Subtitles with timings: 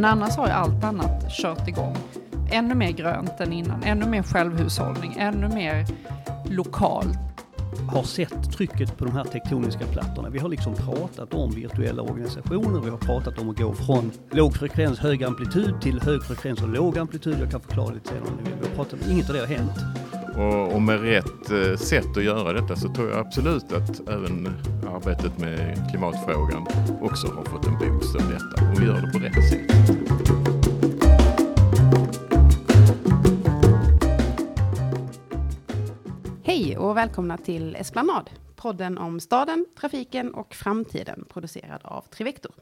[0.00, 1.96] Men annars har ju allt annat kört igång.
[2.50, 5.86] Ännu mer grönt än innan, ännu mer självhushållning, ännu mer
[6.50, 7.18] lokalt.
[7.92, 10.28] har sett trycket på de här tektoniska plattorna.
[10.28, 14.54] Vi har liksom pratat om virtuella organisationer, vi har pratat om att gå från låg
[14.54, 17.36] frekvens, hög amplitud till hög frekvens och låg amplitud.
[17.40, 18.58] Jag kan förklara lite senare om ni vill.
[18.60, 19.78] Vi har pratat om, inget av det har hänt.
[20.36, 24.48] Och, och med rätt eh, sätt att göra detta så tror jag absolut att även
[24.94, 26.66] arbetet med klimatfrågan
[27.00, 29.70] också har fått en boost av detta och vi gör det på rätt sätt.
[36.44, 42.52] Hej och välkomna till Esplanad, podden om staden, trafiken och framtiden producerad av Trivector.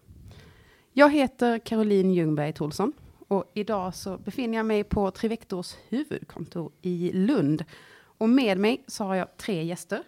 [0.93, 2.93] Jag heter Caroline Ljungberg Tolson
[3.29, 7.65] och idag så befinner jag mig på Trivectors huvudkontor i Lund.
[8.01, 10.03] Och med mig så har jag tre gäster.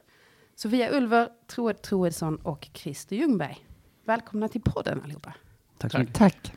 [0.55, 3.67] Sofia Ulver, Troed Troedsson och Christer Ljungberg.
[4.05, 5.35] Välkomna till podden allihopa.
[5.79, 6.15] Tack så mycket.
[6.15, 6.53] Tack.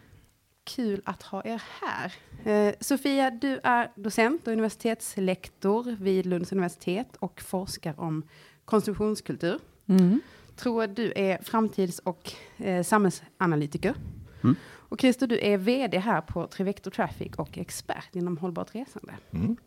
[0.64, 2.14] Kul att ha er här.
[2.52, 8.24] Eh, Sofia, du är docent och universitetslektor vid Lunds universitet och forskar om
[8.66, 9.60] konsumtionskultur.
[9.88, 10.20] Mm.
[10.56, 13.96] Troed, du är framtids och eh, samhällsanalytiker.
[14.44, 14.56] Mm.
[14.94, 19.14] Och Christer, du är vd här på Trivector Traffic och expert inom hållbart resande.
[19.32, 19.58] Mm.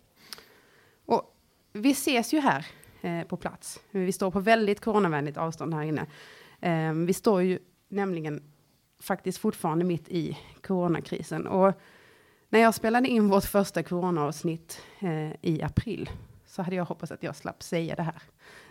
[1.07, 1.37] Och
[1.73, 2.67] vi ses ju här
[3.03, 3.81] eh, på plats.
[3.91, 6.07] Vi står på väldigt coronavänligt avstånd här inne.
[6.61, 8.43] Eh, vi står ju nämligen
[9.01, 11.47] faktiskt fortfarande mitt i coronakrisen.
[11.47, 11.73] Och
[12.49, 16.11] när jag spelade in vårt första coronaavsnitt eh, i april
[16.45, 18.23] så hade jag hoppats att jag slapp säga det här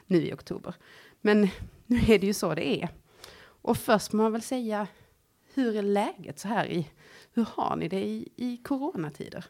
[0.06, 0.74] nu i oktober.
[1.22, 1.48] Men
[1.86, 2.90] nu är det ju så det är.
[3.62, 4.88] Och först må man väl säga,
[5.56, 6.90] hur är läget så här i,
[7.34, 9.46] hur har ni det i, i coronatider?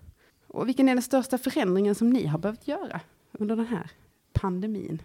[0.47, 3.91] Och vilken är den största förändringen som ni har behövt göra under den här
[4.33, 5.01] pandemin?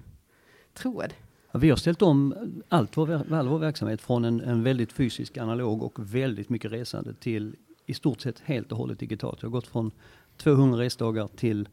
[0.75, 1.15] Troed?
[1.53, 2.35] Ja, Vi har ställt om
[2.69, 7.15] allt vår, all vår verksamhet från en, en väldigt fysisk, analog och väldigt mycket resande
[7.15, 9.43] till i stort sett helt och hållet digitalt.
[9.43, 9.91] Vi har gått från
[10.37, 11.69] 200 resdagar till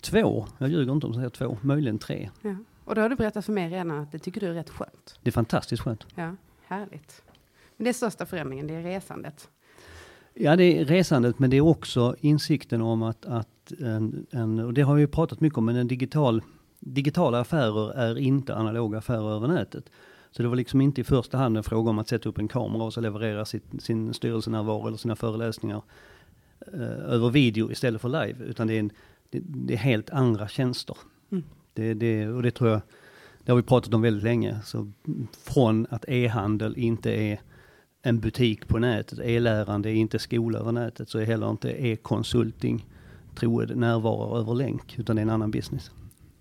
[0.00, 2.30] två, jag ljuger inte om jag säger två, möjligen tre.
[2.42, 2.56] Ja.
[2.84, 5.18] Och då har du berättat för mig redan att det tycker du är rätt skönt.
[5.22, 6.06] Det är fantastiskt skönt.
[6.14, 7.22] Ja, härligt.
[7.76, 9.48] Men det är största förändringen, det är resandet.
[10.34, 14.74] Ja, det är resandet, men det är också insikten om att, att en, en, och
[14.74, 16.42] det har vi ju pratat mycket om, men en digital,
[16.80, 19.90] digitala affärer är inte analoga affärer över nätet.
[20.30, 22.48] Så det var liksom inte i första hand en fråga om att sätta upp en
[22.48, 25.82] kamera och så leverera sitt, sin styrelsenärvaro eller sina föreläsningar
[26.72, 28.90] eh, över video istället för live, utan det är, en,
[29.30, 30.96] det, det är helt andra tjänster.
[31.30, 31.44] Mm.
[31.72, 32.80] Det, det, och det tror jag,
[33.44, 34.60] det har vi pratat om väldigt länge.
[34.64, 34.90] Så
[35.42, 37.40] från att e-handel inte är
[38.06, 42.86] en butik på nätet, e-lärande är inte skola över nätet, så är heller inte e-konsulting
[43.34, 45.90] troed närvaro över länk, utan det är en annan business.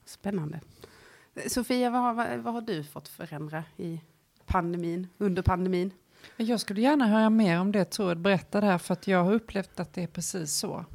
[0.06, 0.60] Spännande.
[1.48, 4.02] Sofia, vad, har- vad, har du fått förändra i
[4.46, 5.92] pandemin, under pandemin?
[6.38, 9.80] Jag skulle gärna höra mer om det Troed berättade här, för att jag har upplevt
[9.80, 10.86] att det är precis så.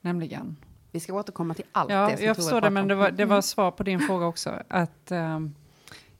[0.00, 0.56] Nämligen.
[0.90, 3.24] Vi ska återkomma till allt Ja, det som jag förstår det, men det var, det
[3.24, 4.62] var svar på din fråga också.
[4.68, 5.54] Att ehm,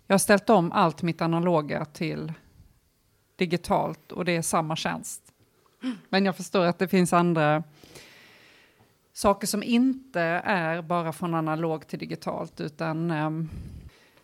[0.06, 2.32] jag har ställt om allt mitt analoga till
[3.40, 5.22] digitalt och det är samma tjänst.
[6.08, 7.62] Men jag förstår att det finns andra
[9.12, 13.50] saker som inte är bara från analog till digitalt, utan um,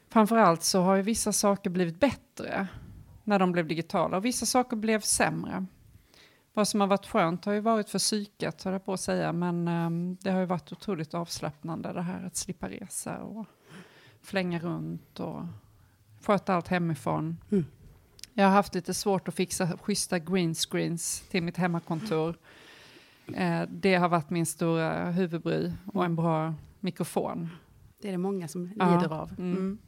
[0.09, 2.67] framförallt så har ju vissa saker blivit bättre
[3.25, 5.67] när de blev digitala och vissa saker blev sämre.
[6.55, 9.33] Vad som har varit skönt har ju varit för psyket, höll jag på att säga,
[9.33, 13.47] men um, det har ju varit otroligt avslappnande det här att slippa resa och
[14.23, 15.43] flänga runt och
[16.23, 17.37] sköta allt hemifrån.
[17.51, 17.65] Mm.
[18.39, 22.37] Jag har haft lite svårt att fixa schyssta green screens till mitt hemmakontor.
[23.35, 27.49] Eh, det har varit min stora huvudbry och en bra mikrofon.
[28.01, 28.95] Det är det många som Ja.
[28.95, 29.33] lider av.
[29.39, 29.57] Mm.
[29.57, 29.79] Mm.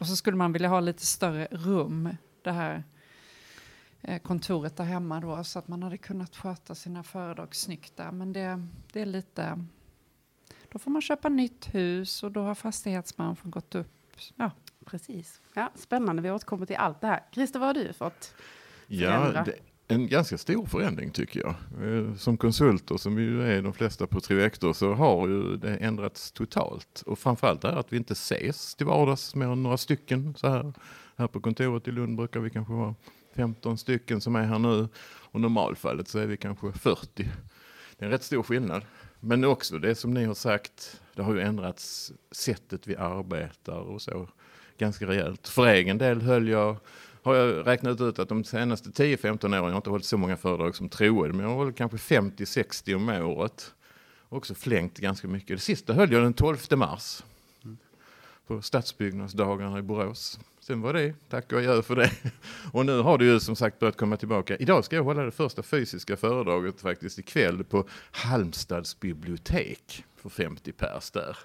[0.00, 2.08] Och så skulle man vilja ha lite större rum,
[2.42, 2.84] det här
[4.02, 8.12] eh, kontoret där hemma då, så att man hade kunnat sköta sina föredrag snyggt där.
[8.12, 9.64] Men det, det är lite...
[10.72, 14.16] Då får man köpa nytt hus och då har fastighetsbranschen gått upp.
[14.36, 14.50] Ja,
[14.90, 15.40] Precis.
[15.54, 17.22] Ja, spännande, vi återkommer till allt det här.
[17.32, 18.34] Christer, vad har du fått?
[18.86, 19.44] Ja, Förändra.
[19.44, 19.54] det,
[19.94, 21.54] en ganska stor förändring tycker jag.
[21.88, 26.32] Eh, Som konsulter, som ju är de flesta på Trivector, så har ju det ändrats
[26.32, 27.02] totalt.
[27.06, 30.34] Och framförallt är att vi inte ses till vardags mer än några stycken.
[30.36, 30.72] Så här,
[31.16, 32.94] här på kontoret i Lund brukar vi kanske vara
[33.34, 34.88] 15 stycken som är här nu.
[35.04, 37.28] Och normalfallet så är vi kanske 40.
[37.96, 38.82] Det är en rätt stor skillnad.
[39.20, 44.02] Men också det som ni har sagt, det har ju ändrats sättet vi arbetar och
[44.02, 44.28] så
[44.78, 45.48] ganska rejält.
[45.48, 46.76] För egen del höll jag
[47.26, 50.36] har jag räknat ut att de senaste 10-15 åren, jag har inte hållit så många
[50.36, 53.74] föredrag som troende, men jag har hållit kanske 50-60 om året.
[54.28, 55.56] Också flängt ganska mycket.
[55.56, 57.24] Det sista höll jag den 12 mars.
[58.46, 60.40] På stadsbyggnadsdagarna i Borås.
[60.66, 62.10] Sen var det tack och adjö för det.
[62.72, 64.56] Och nu har det ju som sagt börjat komma tillbaka.
[64.56, 70.72] Idag ska jag hålla det första fysiska föredraget faktiskt ikväll på Halmstads bibliotek för 50
[70.72, 71.38] pers där.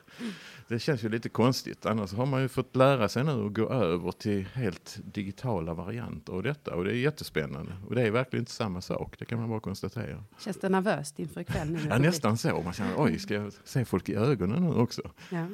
[0.67, 3.69] Det känns ju lite konstigt, annars har man ju fått lära sig nu att gå
[3.69, 7.71] över till helt digitala varianter av detta och det är jättespännande.
[7.87, 10.23] Och det är verkligen inte samma sak, det kan man bara konstatera.
[10.39, 11.69] Känns det nervöst inför ikväll?
[11.69, 12.61] Nu Ja, nästan så.
[12.61, 15.01] Man känner, oj, ska jag se folk i ögonen nu också?
[15.29, 15.45] Ja.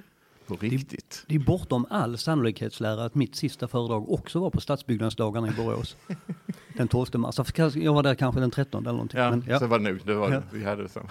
[0.48, 1.24] På riktigt.
[1.28, 5.98] Det är bortom all sannolikhetslära att mitt sista föredrag också var på stadsbyggnadsdagarna i Borås.
[6.74, 7.40] Den 12 mars.
[7.76, 9.20] Jag var där kanske den 13 eller någonting.
[9.20, 9.60] Ja, Men, ja.
[9.60, 10.00] så var det nog.
[10.06, 10.42] Det var, Ja.
[10.54, 11.10] Vi hade det samma.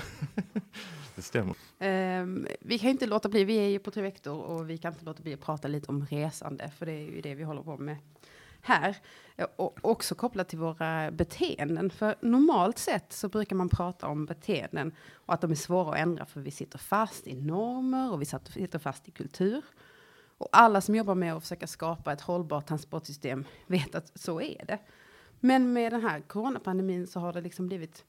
[1.17, 1.55] det stämmer.
[1.79, 5.05] Ehm, vi kan inte låta bli, vi är ju på Trivector och vi kan inte
[5.05, 7.77] låta bli att prata lite om resande, för det är ju det vi håller på
[7.77, 7.97] med
[8.61, 8.97] här.
[9.57, 14.93] Och också kopplat till våra beteenden, för normalt sett så brukar man prata om beteenden
[15.13, 18.27] och att de är svåra att ändra, för vi sitter fast i normer och vi
[18.27, 19.65] sitter fast i kultur.
[20.39, 24.65] Och alla som jobbar med att försöka skapa ett hållbart transportsystem vet att så är
[24.67, 24.79] det.
[25.41, 28.05] Men med den här coronapandemin så har det liksom blivit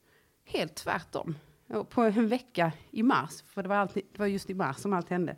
[0.46, 1.36] helt tvärtom.
[1.70, 4.78] Och på en vecka i mars, för det var, alltid, det var just i mars
[4.78, 5.36] som allt hände,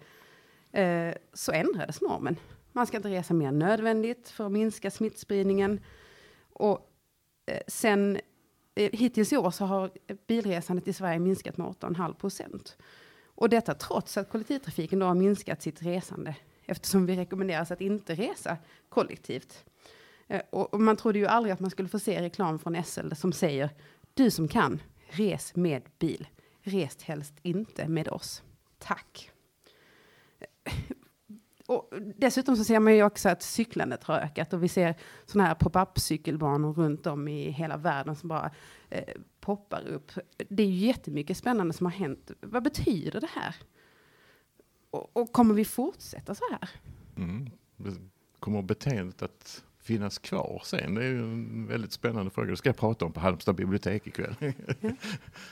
[0.72, 2.36] eh, så ändrades normen.
[2.80, 5.80] Man ska inte resa mer än nödvändigt för att minska smittspridningen.
[6.54, 6.92] Och
[7.46, 8.20] eh, sen
[8.76, 9.92] eh, hittills i år så har
[10.28, 12.78] bilresandet i Sverige minskat med 8,5 procent.
[13.26, 16.36] Och detta trots att kollektivtrafiken då har minskat sitt resande
[16.66, 18.58] eftersom vi rekommenderas att inte resa
[18.90, 19.66] kollektivt.
[20.28, 23.14] Eh, Och, och man trodde ju aldrig att man skulle få se reklam från SL
[23.16, 23.70] som säger
[24.14, 26.28] du som kan, res med bil.
[26.62, 28.44] Res helst inte med oss.
[28.78, 29.32] Tack.
[31.70, 34.96] Och dessutom så ser man ju också att cyklandet har ökat och vi ser
[35.26, 38.52] sådana här pop-up cykelbanor runt om i hela världen som bara
[38.90, 40.12] eh, poppar upp.
[40.50, 42.32] Det är ju jättemycket spännande som har hänt.
[42.42, 43.56] Vad betyder det här?
[44.90, 46.70] Och, och kommer vi fortsätta så här?
[47.18, 47.50] Mm.
[48.40, 50.96] Kommer beteendet att finnas kvar sen?
[50.96, 52.52] Det är ju en väldigt spännande fråga.
[52.52, 54.36] Det ska jag prata om på Halmstad bibliotek ikväll.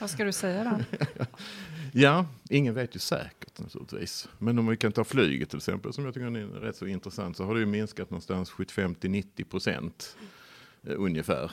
[0.00, 0.98] Vad ska du säga då?
[1.92, 4.28] ja, ingen vet ju säkert naturligtvis.
[4.38, 7.36] Men om vi kan ta flyget till exempel, som jag tycker är rätt så intressant,
[7.36, 10.16] så har det ju minskat någonstans 75-90 procent
[10.82, 11.52] eh, ungefär.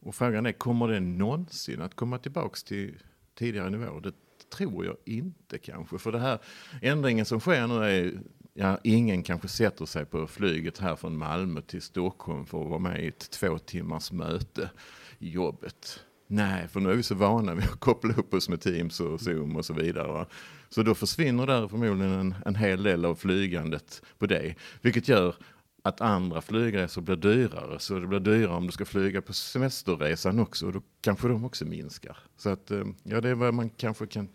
[0.00, 2.94] Och frågan är, kommer det någonsin att komma tillbaks till
[3.34, 4.00] tidigare nivåer?
[4.00, 4.14] Det
[4.56, 5.98] tror jag inte kanske.
[5.98, 6.38] För det här
[6.82, 8.20] ändringen som sker nu är,
[8.60, 12.78] ja, ingen kanske sätter sig på flyget här från Malmö till Stockholm för att vara
[12.78, 14.70] med i ett två timmars möte
[15.18, 16.00] i jobbet.
[16.26, 19.20] Nej, för nu är vi så vana vid att koppla upp oss med Teams och
[19.20, 20.12] Zoom och så vidare.
[20.12, 20.26] Va?
[20.68, 24.54] Så då försvinner där förmodligen en, en hel del av flygandet på det.
[24.80, 25.34] Vilket gör
[25.82, 27.78] att andra flygresor blir dyrare.
[27.78, 30.66] Så det blir dyrare om du ska flyga på semesterresan också.
[30.66, 32.16] Och då kanske de också minskar.
[32.36, 34.28] Så att, eh, ja, det är vad man kanske kan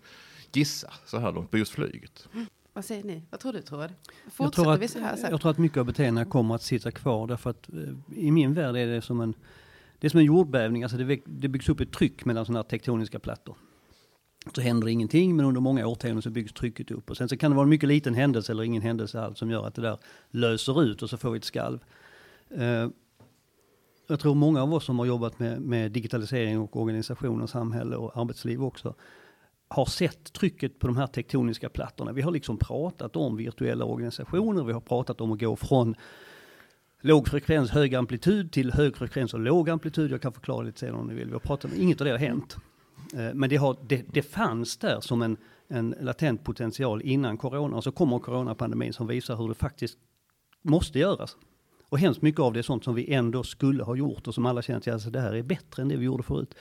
[0.54, 2.28] gissa så här långt på just flyget.
[2.34, 2.46] Mm.
[2.76, 3.22] Vad säger ni?
[3.30, 3.90] Vad tror du Tord?
[4.38, 5.32] Jag tror, vi så här att, sen?
[5.32, 8.54] jag tror att mycket av beteendena kommer att sitta kvar därför att eh, i min
[8.54, 9.34] värld är det som en,
[10.00, 12.64] det är som en jordbävning, alltså det, det byggs upp ett tryck mellan sådana här
[12.64, 13.58] tektoniska plattor.
[14.56, 17.52] Så händer ingenting men under många årtionden så byggs trycket upp och sen så kan
[17.52, 19.98] det vara en mycket liten händelse eller ingen händelse alls som gör att det där
[20.30, 21.80] löser ut och så får vi ett skalv.
[22.50, 22.88] Eh,
[24.08, 27.96] jag tror många av oss som har jobbat med, med digitalisering och organisation och samhälle
[27.96, 28.96] och arbetsliv också
[29.68, 32.12] har sett trycket på de här tektoniska plattorna.
[32.12, 35.96] Vi har liksom pratat om virtuella organisationer, vi har pratat om att gå från
[37.02, 40.12] låg frekvens, hög amplitud till hög frekvens och låg amplitud.
[40.12, 41.28] Jag kan förklara lite senare om ni vill.
[41.28, 42.58] Vi har pratat om, inget av det har hänt.
[43.14, 47.78] Eh, Men det, har, det, det fanns där som en, en latent potential innan corona
[47.78, 49.98] och så kommer coronapandemin som visar hur det faktiskt
[50.62, 51.38] måste göras.
[51.90, 54.46] Och hemskt mycket av det är sånt som vi ändå skulle ha gjort och som
[54.46, 56.56] alla känner att alltså, det här är bättre än det vi gjorde förut.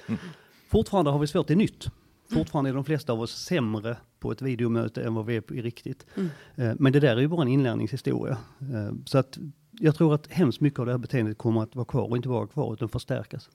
[0.69, 1.87] Fortfarande har vi svårt, det är nytt.
[2.33, 5.63] Fortfarande är de flesta av oss sämre på ett videomöte än vad vi är i
[5.63, 6.07] riktigt.
[6.15, 6.31] Mm.
[6.55, 8.39] Eh, Men det där är ju bara en inlärningshistoria.
[8.61, 9.39] Eh, Så att
[9.71, 12.29] jag tror att hemskt mycket av det här beteendet kommer att vara kvar och inte
[12.29, 13.51] vara kvar utan förstärkas.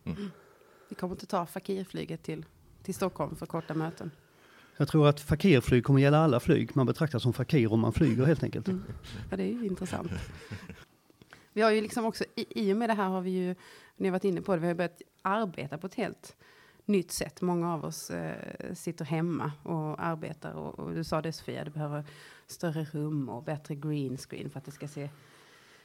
[0.89, 2.45] Vi kommer inte ta fakirflyget till,
[2.83, 4.11] till Stockholm för korta möten.
[4.77, 6.75] Jag tror att fakirflyg kommer gälla alla flyg.
[6.75, 8.67] Man betraktas som fakir om man flyger helt enkelt.
[8.67, 8.83] Mm.
[9.31, 10.11] Ja, det är ju intressant.
[11.53, 13.55] Vi har ju liksom också, i, i och med det här har vi ju,
[13.97, 16.35] ni har varit inne på det, vi har börjat arbeta på ett helt
[16.89, 17.41] nytt sätt.
[17.41, 21.71] Många av oss eh, sitter hemma och arbetar och, och du sa det Sofia, du
[21.71, 22.03] behöver
[22.47, 25.09] större rum och bättre green screen för att det ska se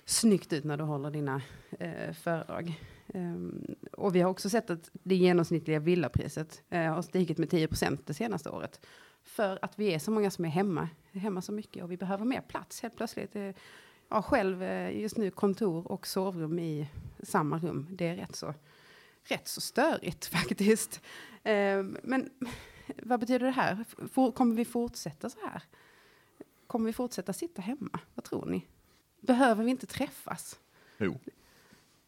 [0.05, 1.43] snyggt ut när du håller dina
[1.79, 2.81] eh, föredrag.
[3.07, 7.69] Um, och vi har också sett att det genomsnittliga villapriset eh, har stigit med 10
[7.69, 8.87] procent det senaste året.
[9.23, 12.25] För att vi är så många som är hemma, hemma så mycket och vi behöver
[12.25, 13.37] mer plats helt plötsligt.
[13.37, 13.43] Eh,
[14.09, 16.89] Jag har själv eh, just nu kontor och sovrum i
[17.23, 17.87] samma rum.
[17.91, 18.55] Det är rätt så,
[19.25, 21.01] rätt så störigt faktiskt.
[21.43, 22.31] Ehm, men
[23.03, 23.85] vad betyder det här?
[24.33, 25.63] Kommer vi fortsätta så här?
[26.67, 28.01] Kommer vi fortsätta sitta hemma?
[28.15, 28.67] Vad tror ni?
[29.21, 30.61] Behöver vi inte träffas?
[30.99, 31.21] Jo,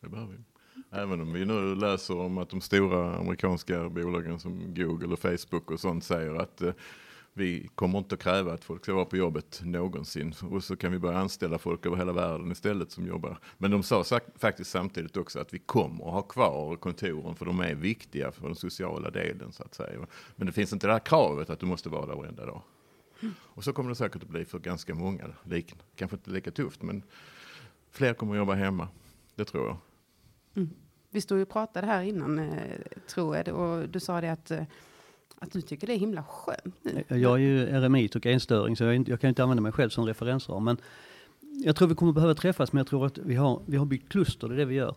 [0.00, 0.42] det behöver vi.
[0.90, 5.70] Även om vi nu läser om att de stora amerikanska bolagen som Google och Facebook
[5.70, 6.72] och sånt säger att eh,
[7.36, 10.92] vi kommer inte att kräva att folk ska vara på jobbet någonsin och så kan
[10.92, 13.38] vi börja anställa folk över hela världen istället som jobbar.
[13.58, 14.04] Men de sa
[14.36, 18.46] faktiskt samtidigt också att vi kommer att ha kvar kontoren för de är viktiga för
[18.46, 20.06] den sociala delen så att säga.
[20.36, 22.62] Men det finns inte det här kravet att du måste vara där varenda dag.
[23.34, 25.24] Och så kommer det säkert att bli för ganska många.
[25.96, 27.02] Kanske inte lika tufft men
[27.90, 28.88] fler kommer att jobba hemma.
[29.34, 29.76] Det tror jag.
[30.54, 30.70] Mm.
[31.10, 34.50] Vi stod ju och pratade här innan, eh, tror jag, och du sa det att
[34.50, 34.64] eh,
[35.38, 37.04] att du tycker det är himla skönt nu.
[37.08, 39.90] Jag är ju eremit och enstöring så jag, inte, jag, kan inte använda mig själv
[39.90, 40.64] som referensram.
[40.64, 40.76] Men
[41.64, 44.08] jag tror vi kommer behöva träffas men jag tror att vi har, vi har byggt
[44.08, 44.94] kluster, det är det vi gör.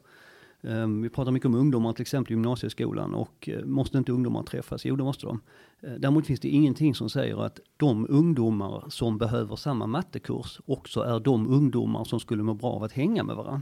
[0.61, 4.43] Um, vi pratar mycket om ungdomar till exempel i gymnasieskolan och uh, måste inte ungdomar
[4.43, 4.85] träffas?
[4.85, 5.41] Jo det måste de.
[5.83, 11.01] Uh, däremot finns det ingenting som säger att de ungdomar som behöver samma mattekurs också
[11.01, 13.61] är de ungdomar som skulle må bra av att hänga med varandra.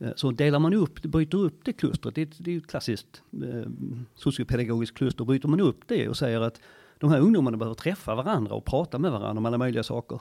[0.00, 3.22] Eh, så delar man upp, bryter upp det klustret, det är, det är ett klassiskt
[3.32, 3.70] eh,
[4.14, 6.60] sociopedagogiskt kluster, bryter man upp det och säger att
[6.98, 10.20] de här ungdomarna behöver träffa varandra och prata med varandra om alla möjliga saker.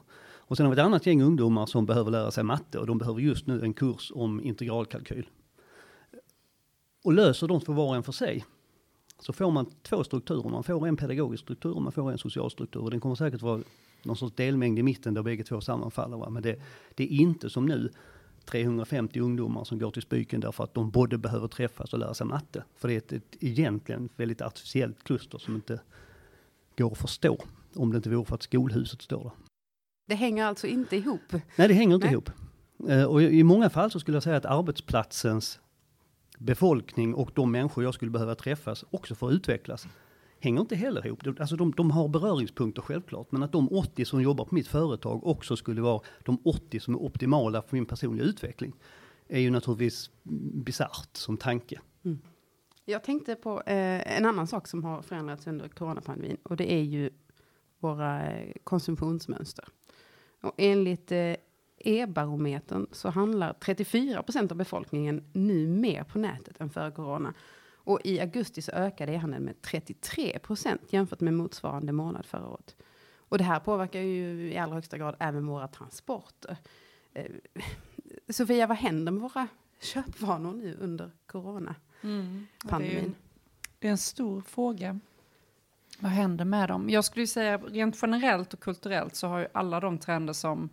[0.50, 2.98] Och sen har vi ett annat gäng ungdomar som behöver lära sig matte och de
[2.98, 5.29] behöver just nu en kurs om integralkalkyl.
[7.03, 8.45] Och löser de för var och en för sig
[9.19, 10.50] så får man två strukturer.
[10.50, 12.81] Man får en pedagogisk struktur och man får en social struktur.
[12.81, 13.62] Och den kommer säkert vara
[14.03, 16.17] någon sorts delmängd i mitten där bägge två sammanfaller.
[16.17, 16.29] Va?
[16.29, 16.62] Men det,
[16.95, 17.89] det är inte som nu
[18.46, 22.27] 350 ungdomar som går till Spyken därför att de både behöver träffas och lära sig
[22.27, 22.63] matte.
[22.75, 25.79] För det är ett, ett egentligen väldigt artificiellt kluster som inte
[26.77, 27.43] går att förstå
[27.75, 29.31] om det inte vore för att skolhuset står där.
[30.08, 31.34] Det hänger alltså inte ihop?
[31.55, 32.13] Nej, det hänger inte Nej.
[32.13, 32.29] ihop.
[32.89, 35.60] Uh, och i, i många fall så skulle jag säga att arbetsplatsens
[36.38, 39.88] befolkning och de människor jag skulle behöva träffas också får utvecklas
[40.39, 41.24] hänger inte heller ihop.
[41.39, 45.27] Alltså de, de har beröringspunkter självklart, men att de 80 som jobbar på mitt företag
[45.27, 48.74] också skulle vara de 80 som är optimala för min personliga utveckling
[49.27, 50.10] är ju naturligtvis
[50.63, 51.79] bisarrt som tanke.
[52.05, 52.19] Mm.
[52.86, 56.81] Jag tänkte på eh, en annan sak som har förändrats under coronapandemin och det är
[56.81, 57.10] ju
[57.79, 59.65] våra eh, konsumtionsmönster.
[60.41, 61.36] Och enligt eh,
[61.77, 67.34] e-barometern så handlar 34 procent av befolkningen nu mer på nätet än före corona.
[67.83, 72.75] Och i augusti så ökade e-handeln med 33 procent jämfört med motsvarande månad förra året.
[73.17, 76.57] Och det här påverkar ju i allra högsta grad även våra transporter.
[77.13, 77.25] Eh,
[78.29, 79.48] Sofia, vad händer med våra
[79.79, 81.77] köpvanor nu under coronapandemin?
[82.01, 82.48] Mm,
[82.79, 83.12] det, är
[83.79, 85.00] det är en stor fråga.
[86.00, 86.89] Vad händer med dem?
[86.89, 90.69] Jag skulle säga rent generellt och kulturellt så har ju alla de trender som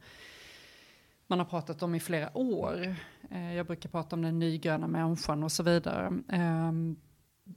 [1.26, 2.96] man har pratat om i flera år.
[3.30, 6.22] Eh, jag brukar prata om den nygröna människan och så vidare.
[6.28, 6.96] Ehm,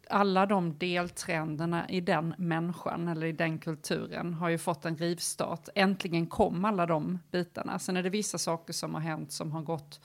[0.10, 5.70] alla de deltrenderna i den människan eller i den kulturen har ju fått en rivstart.
[5.76, 7.80] Äntligen kom alla de bitarna.
[7.80, 10.00] Sen är det vissa saker som har hänt som har gått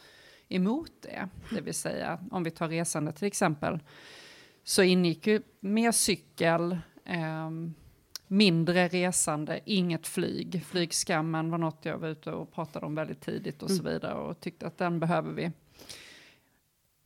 [0.49, 1.29] emot det.
[1.51, 3.81] Det vill säga om vi tar resande till exempel.
[4.65, 7.51] Så ingick ju mer cykel, eh,
[8.35, 10.65] mindre resande, inget flyg.
[10.65, 13.93] Flygskammen var något jag var ute och pratade om väldigt tidigt och så mm.
[13.93, 15.53] vidare och tyckte att den behöver vi.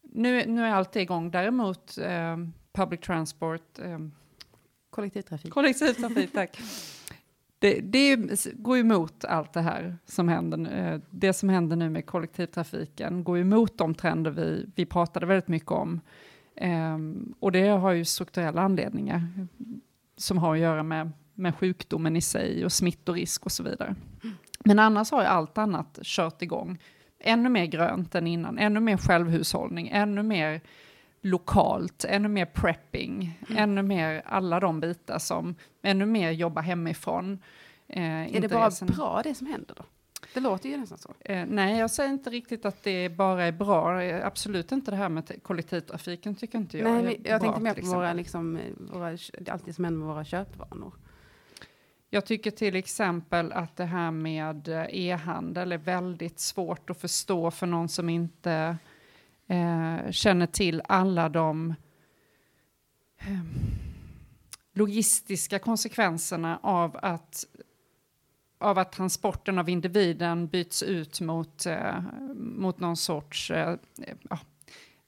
[0.03, 1.31] Nu, nu är allt igång.
[1.31, 2.37] Däremot eh,
[2.73, 3.79] public transport.
[3.79, 3.99] Eh,
[4.91, 5.53] kollektivtrafik.
[5.53, 6.59] Kollektivtrafik, tack.
[7.61, 8.17] Det, det,
[8.55, 11.01] går emot allt det här som händer nu.
[11.11, 15.71] Det som händer nu med kollektivtrafiken går emot de trender vi, vi pratade väldigt mycket
[15.71, 16.01] om.
[16.61, 19.49] Um, och det har ju strukturella anledningar
[20.19, 23.95] som har att göra med, med sjukdomen i sig och smittorisk och så vidare.
[24.65, 26.79] Men annars har ju allt annat kört igång.
[27.21, 30.61] Ännu mer grönt än innan, ännu mer självhushållning, ännu mer
[31.21, 33.63] lokalt, ännu mer prepping, mm.
[33.63, 37.43] ännu mer alla de bitar som, ännu mer jobba hemifrån.
[37.89, 39.85] Eh, är det bara sen, bra det som händer då?
[40.35, 41.15] Det låter ju nästan så.
[41.21, 44.03] Eh, nej, jag säger inte riktigt att det bara är bra.
[44.03, 47.75] Eh, absolut inte det här med kollektivtrafiken tycker inte jag Nej, men jag tänkte mer
[47.75, 48.61] på våra, liksom,
[48.93, 49.07] våra,
[49.49, 50.95] allt som händer med våra köpvanor.
[52.11, 57.51] Jag tycker till exempel att det här med eh, e-handel är väldigt svårt att förstå
[57.51, 58.77] för någon som inte
[59.47, 61.75] eh, känner till alla de
[63.19, 63.41] eh,
[64.73, 67.45] logistiska konsekvenserna av att,
[68.59, 72.01] av att transporten av individen byts ut mot, eh,
[72.35, 73.77] mot någon sorts eh,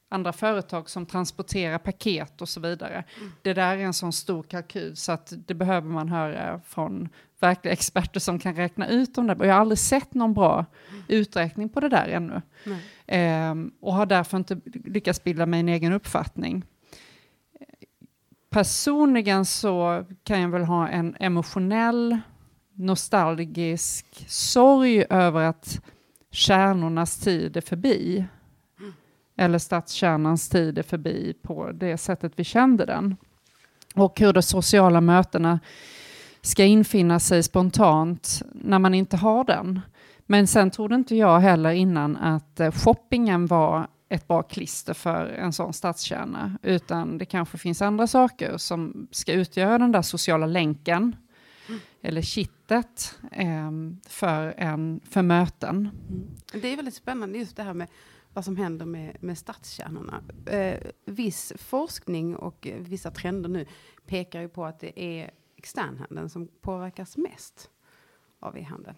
[0.09, 3.03] andra företag som transporterar paket och så vidare.
[3.17, 3.31] Mm.
[3.41, 7.73] Det där är en sån stor kalkyl så att det behöver man höra från verkliga
[7.73, 9.35] experter som kan räkna ut om det.
[9.35, 11.03] Och jag har aldrig sett någon bra mm.
[11.07, 12.41] uträkning på det där ännu.
[13.07, 16.63] Ehm, och har därför inte lyckats bilda mig en egen uppfattning.
[18.49, 22.19] Personligen så kan jag väl ha en emotionell,
[22.73, 25.81] nostalgisk sorg över att
[26.31, 28.25] kärnornas tid är förbi.
[29.35, 33.15] eller stadskärnans tid är förbi på det sättet vi kände den.
[33.95, 35.59] Och hur de sociala mötena
[36.41, 39.79] ska infinna sig spontant när man inte har den.
[40.25, 45.25] Men sen trodde inte jag heller innan att eh, shoppingen var ett bra klister för
[45.25, 50.45] en sån stadskärna, utan det kanske finns andra saker som ska utgöra den där sociala
[50.45, 51.15] länken
[52.01, 53.71] eller kittet eh,
[54.07, 55.89] för, en, för möten.
[56.09, 56.27] Mm.
[56.61, 57.87] Det är väldigt spännande just det här med
[58.33, 60.23] vad som händer med, med stadskärnorna.
[60.45, 63.65] Eh, viss forskning och vissa trender nu
[64.05, 67.69] pekar ju på att det är externhandeln som påverkas mest
[68.39, 68.97] av e-handeln.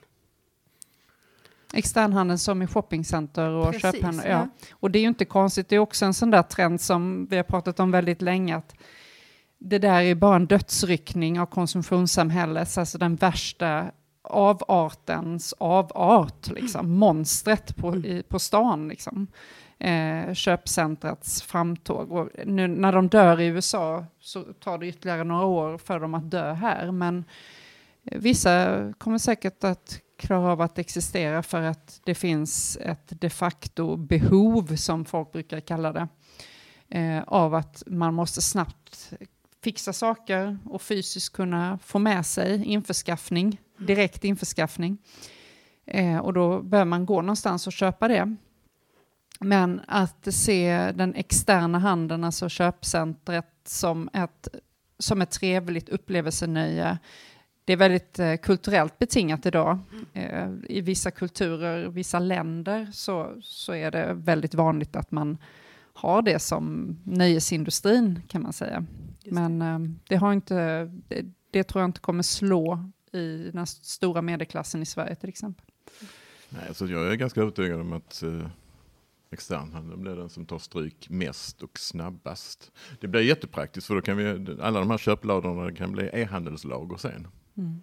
[1.74, 4.30] Externhandeln som i shoppingcenter och köphandel.
[4.30, 4.48] Ja.
[4.72, 7.38] Och det är ju inte konstigt, det är också en sån där trend som vi
[7.38, 8.76] har pratat om väldigt länge, att
[9.66, 13.92] det där är bara en dödsryckning av konsumtionssamhället, alltså den värsta
[14.24, 16.92] avartens avart, liksom.
[16.92, 18.06] monstret på, mm.
[18.06, 18.88] i, på stan.
[18.88, 19.28] Liksom.
[19.80, 22.12] Eh, köpcentrats framtåg.
[22.12, 26.14] Och nu när de dör i USA så tar det ytterligare några år för dem
[26.14, 26.92] att dö här.
[26.92, 27.26] Men
[28.04, 33.96] vissa kommer säkert att klara av att existera för att det finns ett de facto
[33.96, 36.08] behov, som folk brukar kalla det,
[36.90, 39.14] eh, av att man måste snabbt
[39.64, 44.98] fixa saker och fysiskt kunna få med sig införskaffning, direkt införskaffning.
[45.86, 48.36] Eh, och då behöver man gå någonstans och köpa det.
[49.40, 54.48] Men att se den externa handeln, alltså köpcentret, som ett,
[55.00, 56.98] som ett trevligt upplevelsenöje,
[57.66, 59.80] det är väldigt eh, kulturellt betingat idag.
[60.14, 65.38] Eh, I vissa kulturer, vissa länder, så, så är det väldigt vanligt att man
[65.94, 68.86] har det som nöjesindustrin, kan man säga.
[69.24, 74.22] Men eh, det, har inte, det, det, tror jag inte kommer slå i den stora
[74.22, 75.66] medelklassen i Sverige till exempel.
[76.50, 78.48] Nej, alltså jag är ganska övertygad om att eh,
[79.32, 82.72] externhandeln blir den som tar stryk mest och snabbast.
[83.02, 87.28] Det blir jättepraktiskt för då kan vi, alla de här köpladorna kan bli e-handelslager sen.
[87.58, 87.82] Mm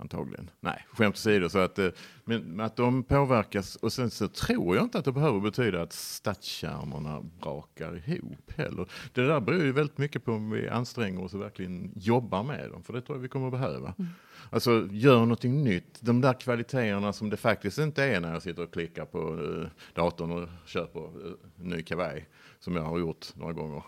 [0.00, 0.50] antagligen.
[0.60, 1.48] Nej, skämt åsido.
[1.48, 1.88] Så att, eh,
[2.24, 5.92] men att de påverkas och sen så tror jag inte att det behöver betyda att
[5.92, 8.86] stadskärnorna brakar ihop heller.
[9.12, 12.70] Det där beror ju väldigt mycket på om vi anstränger oss och verkligen jobbar med
[12.70, 13.94] dem, för det tror jag vi kommer att behöva.
[13.98, 14.10] Mm.
[14.50, 15.98] Alltså gör någonting nytt.
[16.00, 19.68] De där kvaliteterna som det faktiskt inte är när jag sitter och klickar på uh,
[19.94, 23.82] datorn och köper uh, ny kavaj, som jag har gjort några gånger.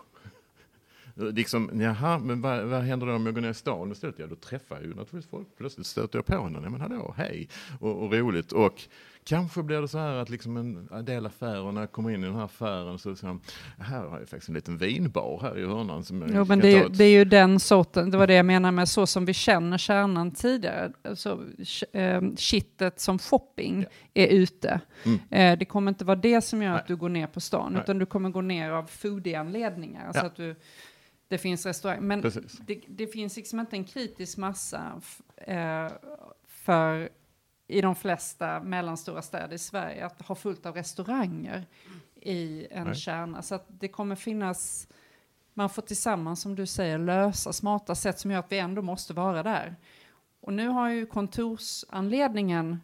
[1.15, 4.19] Liksom, jaha, men vad, vad händer då om jag går ner i stan istället?
[4.19, 5.47] Ja, då träffar jag ju naturligtvis folk.
[5.57, 6.59] Plötsligt stöter jag på henne.
[6.59, 7.49] Nej, men hallå, hej,
[7.79, 8.51] och, och roligt.
[8.51, 8.81] Och
[9.23, 10.57] kanske blir det så här att liksom
[10.91, 13.37] en del affärerna kommer in i den här affären så säger
[13.79, 16.03] här har jag faktiskt en liten vinbar här i hörnan.
[16.03, 18.45] Som jo, men det är, ju, det är ju den sorten, det var det jag
[18.45, 20.91] menar med så som vi känner kärnan tidigare.
[21.03, 21.43] Alltså,
[21.93, 24.23] eh, kittet som shopping ja.
[24.23, 24.79] är ute.
[25.03, 25.19] Mm.
[25.29, 26.79] Eh, det kommer inte vara det som gör Nej.
[26.79, 27.81] att du går ner på stan, Nej.
[27.81, 30.03] utan du kommer gå ner av foodie-anledningar.
[30.05, 30.19] Ja.
[30.19, 30.55] Så att du
[31.33, 32.01] det finns restauranger.
[32.01, 32.21] Men
[32.67, 35.01] det, det, finns liksom inte en kritisk massa
[35.37, 35.91] eh,
[36.47, 37.09] för
[37.67, 41.65] i de flesta mellanstora städer i Sverige att ha fullt av restauranger
[42.15, 42.95] i en Nej.
[42.95, 43.41] kärna.
[43.41, 44.87] Så att det kommer finnas,
[45.53, 49.13] man får tillsammans som du säger lösa smarta sätt som gör att vi ändå måste
[49.13, 49.75] vara där.
[50.39, 52.79] Och nu har ju kontorsanledningen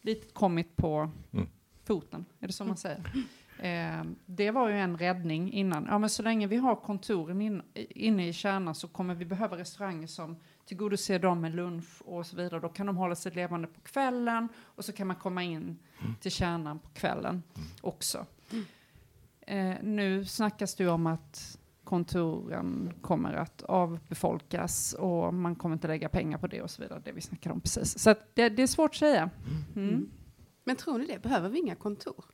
[0.00, 1.48] lite kommit på mm.
[1.84, 3.26] foten, är det så man säger?
[3.62, 5.86] Eh, det var ju en räddning innan.
[5.90, 9.56] Ja, men så länge vi har kontoren in, inne i kärnan så kommer vi behöva
[9.56, 12.60] restauranger som tillgodoser dem med lunch och så vidare.
[12.60, 16.14] Då kan de hålla sig levande på kvällen och så kan man komma in mm.
[16.20, 17.68] till kärnan på kvällen mm.
[17.80, 18.26] också.
[19.40, 26.08] Eh, nu snackas det om att kontoren kommer att avbefolkas och man kommer inte lägga
[26.08, 27.02] pengar på det och så vidare.
[27.04, 27.98] Det vi snackade om precis.
[27.98, 29.30] Så det, det, är svårt att säga.
[29.76, 29.88] Mm.
[29.88, 30.10] mm.
[30.64, 31.22] Men tror ni det?
[31.22, 32.24] Behöver vi inga kontor?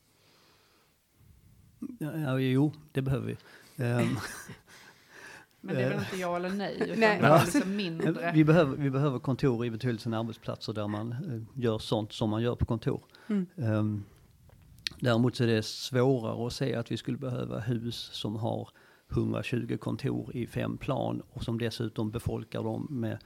[1.99, 3.37] Ja, jo, det behöver vi.
[3.85, 4.19] Um,
[5.61, 7.21] Men det är väl inte ja eller nej, utan nej.
[7.23, 7.43] Ja.
[7.45, 8.33] Liksom mindre.
[8.35, 12.43] Vi behöver, vi behöver kontor i betydelsen arbetsplatser där man uh, gör sånt som man
[12.43, 13.05] gör på kontor.
[13.27, 13.47] Mm.
[13.57, 14.05] Um,
[15.01, 18.69] däremot så är det svårare att se att vi skulle behöva hus som har
[19.11, 23.19] 120 kontor i fem plan och som dessutom befolkar dem med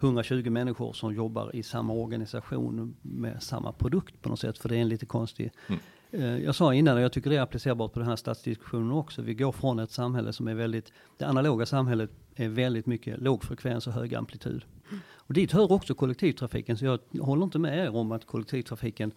[0.00, 4.58] 120 människor som jobbar i samma organisation med samma produkt på något sätt.
[4.58, 5.80] För det är en lite konstig mm.
[6.10, 9.22] Eh, jag sa innan, och jag tycker det är applicerbart på den här stadsdiskussionen också,
[9.22, 13.44] vi går från ett samhälle som är väldigt, det analoga samhället är väldigt mycket låg
[13.44, 14.64] frekvens och hög amplitud.
[15.00, 19.12] Och dit hör också kollektivtrafiken, så jag håller inte med er om att kollektivtrafiken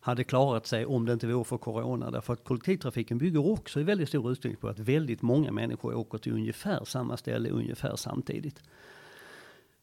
[0.00, 2.10] hade klarat sig om det inte vore för corona.
[2.10, 6.18] Därför att kollektivtrafiken bygger också i väldigt stor utsträckning på att väldigt många människor åker
[6.18, 8.62] till ungefär samma ställe ungefär samtidigt.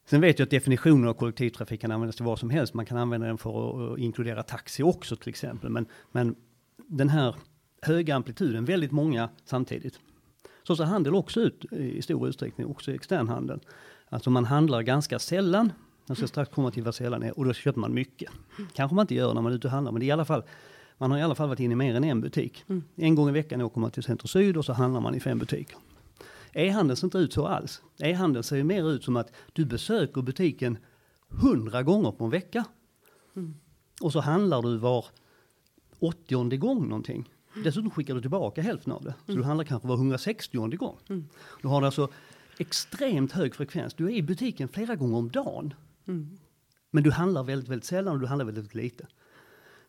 [0.04, 2.74] Sen vet jag att definitionen av kollektivtrafik kan användas till vad som helst.
[2.74, 5.70] Man kan använda den för att inkludera taxi också till exempel.
[5.70, 6.36] Men, men
[6.76, 7.34] den här
[7.82, 10.00] höga amplituden, väldigt många samtidigt.
[10.62, 13.60] Så ser handel också ut i stor utsträckning, också externhandel.
[14.08, 15.72] Alltså man handlar ganska sällan,
[16.06, 18.30] jag ska strax komma till vad sällan är, och då köper man mycket.
[18.72, 20.24] Kanske man inte gör när man är ute och handlar, men det är i alla
[20.24, 20.42] fall,
[20.98, 22.64] man har i alla fall varit inne i mer än en butik.
[22.68, 22.82] Mm.
[22.96, 25.38] En gång i veckan åker man till Centrum Syd och så handlar man i fem
[25.38, 25.78] butiker.
[26.52, 27.82] E-handeln ser inte ut så alls.
[27.98, 30.78] E-handeln ser ju mer ut som att du besöker butiken
[31.28, 32.64] hundra gånger på en vecka.
[33.36, 33.54] Mm.
[34.00, 35.04] Och så handlar du var
[35.98, 37.28] åttionde gång någonting.
[37.64, 39.14] Dessutom skickar du tillbaka hälften av det.
[39.26, 40.98] Så du handlar kanske var 160 gång.
[41.08, 41.28] Mm.
[41.62, 42.08] Du har alltså
[42.58, 43.94] extremt hög frekvens.
[43.94, 45.74] Du är i butiken flera gånger om dagen.
[46.06, 46.38] Mm.
[46.90, 49.06] Men du handlar väldigt, väldigt sällan och du handlar väldigt, väldigt lite.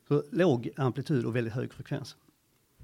[0.08, 2.16] Så låg amplitud och väldigt hög frekvens.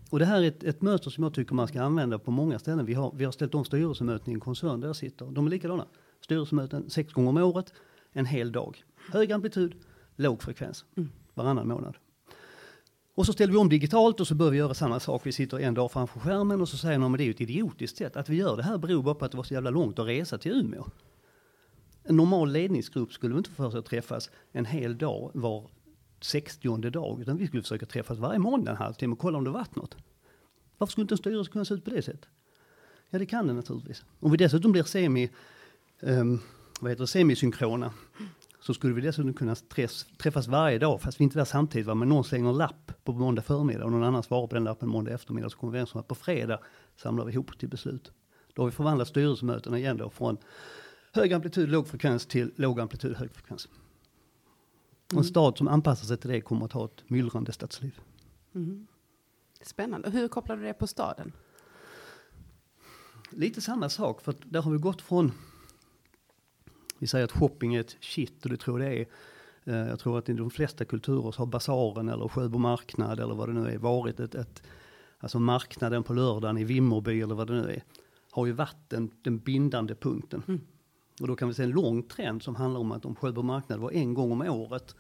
[0.10, 2.60] Och det här är ett, ett mönster som jag tycker man ska använda på många
[2.60, 2.86] ställen.
[2.86, 5.26] Vi har, vi har ställt om styrelsemöten i en koncern där jag sitter.
[5.26, 5.86] De är likadana.
[6.22, 7.74] Styrelsemöten sex gånger om året,
[8.12, 8.84] en hel dag.
[9.12, 9.76] Hög amplitud,
[10.16, 10.86] låg frekvens.
[10.96, 11.10] Mm.
[11.34, 11.98] Varannan månad.
[13.16, 15.22] Och så ställer vi om digitalt och så börjar vi göra samma sak.
[15.26, 17.42] Vi sitter en dag framför skärmen och så säger någon, men det är ju ett
[17.42, 18.16] idiotiskt sätt.
[18.16, 20.08] Att vi gör det här beror bara på att det var så jävla långt att
[20.08, 20.86] resa till Umeå.
[22.04, 25.70] En normal ledningsgrupp skulle inte få för sig att träffas en hel dag var
[26.22, 29.50] 60 dag, utan vi skulle försöka träffas varje måndag en halvtimme och kolla om det
[29.50, 29.96] varit något.
[30.78, 32.30] Varför skulle inte en styrelse kunna se ut på det sättet?
[33.10, 34.04] Ja, det kan den naturligtvis.
[34.20, 35.30] Om vi dessutom blir semi,
[36.00, 36.40] um,
[36.80, 37.94] vad heter det, semisynkrona
[38.66, 41.88] så skulle vi dessutom kunna träffas, träffas varje dag fast vi inte är där samtidigt.
[41.88, 41.96] Va?
[41.96, 44.90] Men någon slänger en lapp på måndag förmiddag och någon annan svarar på den lappen
[44.90, 46.60] måndag eftermiddag så kommer vi överens om att på fredag
[46.96, 48.12] samlar vi ihop till beslut.
[48.54, 50.38] Då har vi förvandlat styrelsemötena igen då från
[51.14, 53.68] hög amplitud, låg frekvens till låg amplitud, hög frekvens.
[55.12, 58.00] Och En stad som anpassar sig till det kommer att ha ett myllrande stadsliv.
[58.56, 58.88] Mm.
[59.62, 60.10] Spännande.
[60.10, 61.32] Hur kopplar du det på staden?
[63.30, 65.32] Lite samma sak, för där har vi gått från,
[67.04, 69.08] vi säger att shopping är ett shit och det tror jag det är.
[69.74, 73.36] Eh, Jag tror att i de flesta kulturer så har basaren eller Sjöbo marknad eller
[73.36, 74.64] vad det nu är varit ett, ett
[75.20, 77.84] alltså marknaden på lördagen i Vimmerby eller vad det nu är,
[78.32, 80.44] har ju varit den, den bindande punkten.
[80.48, 80.62] Mm.
[81.22, 83.80] Och då kan vi se en lång trend som handlar om att om Sjöbo marknad
[83.80, 84.96] var en gång om året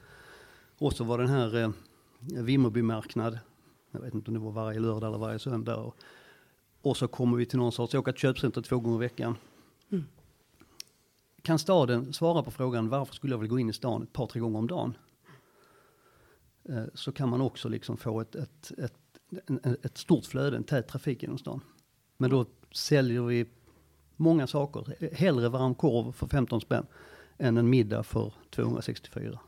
[0.77, 1.69] och så var den här eh,
[2.43, 3.39] Vimmerby marknad,
[3.91, 5.75] jag vet inte om det var varje lördag eller varje söndag.
[5.75, 5.95] Och,
[6.81, 9.35] och så kommer vi till någon sorts, åka till köpcenter två gånger i veckan.
[11.43, 14.27] Kan staden svara på frågan varför skulle jag vilja gå in i stan ett par,
[14.27, 14.97] tre gånger om dagen?
[16.69, 18.93] Eh, så kan man också liksom få ett, ett, ett,
[19.65, 21.61] ett, ett stort flöde, en tät trafik genom stan.
[22.17, 23.45] Men då säljer vi
[24.15, 25.13] många saker.
[25.15, 26.85] Hellre varm korv för 15 spänn
[27.37, 29.39] än en middag för 264.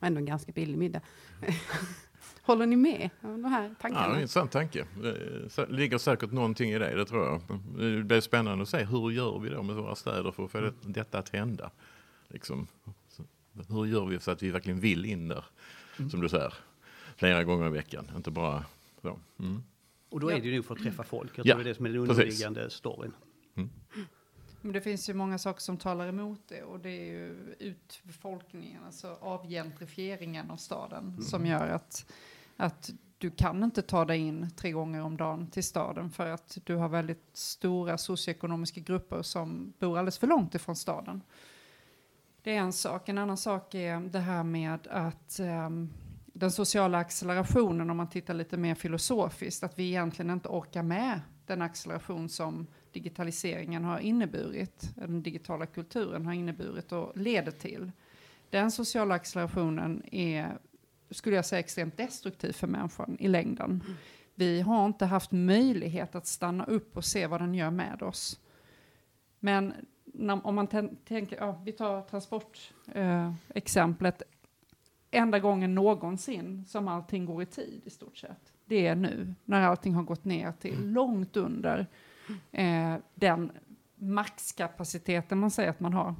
[0.00, 1.00] Ändå en ganska billig middag.
[2.44, 4.06] Håller ni med om de här Ja, tankarna?
[4.06, 4.86] det är en intressant tanke.
[5.02, 7.40] Det ligger säkert någonting i det, det tror jag.
[7.78, 10.60] Det blir spännande att se hur gör vi då med våra städer för att få
[10.60, 11.70] det, detta att hända.
[12.28, 12.66] Liksom,
[13.68, 15.44] hur gör vi så att vi verkligen vill in där,
[16.10, 16.54] som du säger,
[17.16, 18.64] flera gånger i veckan, inte bara
[19.02, 19.18] så.
[19.38, 19.62] Mm.
[20.10, 20.36] Och då Ja.
[20.36, 21.38] är det ju nog för att träffa folk.
[21.38, 22.18] Jag Ja, tror det är det som är den precis.
[22.20, 23.12] underliggande storyn.
[24.64, 28.84] Men det finns ju många saker som talar emot det och det är ju utbefolkningen,
[28.84, 32.12] alltså avgentrifieringen av staden som gör att,
[32.56, 36.58] att du kan inte ta dig in tre gånger om dagen till staden för att
[36.64, 41.22] du har väldigt stora socioekonomiska grupper som bor alldeles för långt ifrån staden.
[42.42, 43.08] Det är en sak.
[43.08, 45.92] En annan sak är det här med att um,
[46.26, 51.20] den sociala accelerationen, om man tittar lite mer filosofiskt, att vi egentligen inte orkar med
[51.46, 57.92] den acceleration som digitaliseringen har inneburit, den digitala kulturen har inneburit och leder till.
[58.50, 60.58] Den sociala accelerationen är,
[61.12, 63.82] skulle jag säga, extremt destruktiv för människan i längden.
[64.34, 68.40] Vi har inte haft möjlighet att stanna upp och se vad den gör med oss.
[69.38, 74.28] Men när, om man tän- tänker, ja, vi tar transportexemplet, eh,
[75.22, 79.62] enda gången någonsin som allting går i tid i stort sett, det är nu, när
[79.62, 81.86] allting har gått ner till långt under
[82.52, 83.52] eh, den
[83.94, 86.14] maxkapaciteten man säger att man har.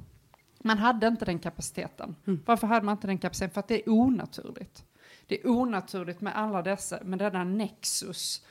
[0.65, 2.15] Man hade inte den kapaciteten.
[2.27, 2.39] Mm.
[2.45, 3.53] Varför hade man inte den kapaciteten?
[3.53, 4.85] För att det är onaturligt.
[5.27, 8.45] Det är onaturligt med alla dessa, med denna nexus.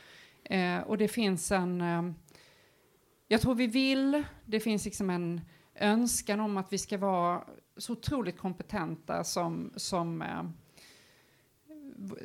[0.44, 2.12] Eh, och det finns en, eh,
[3.28, 5.40] jag tror vi vill, det finns liksom en
[5.74, 7.44] önskan om att vi ska vara
[7.76, 10.42] så otroligt kompetenta som, som, eh,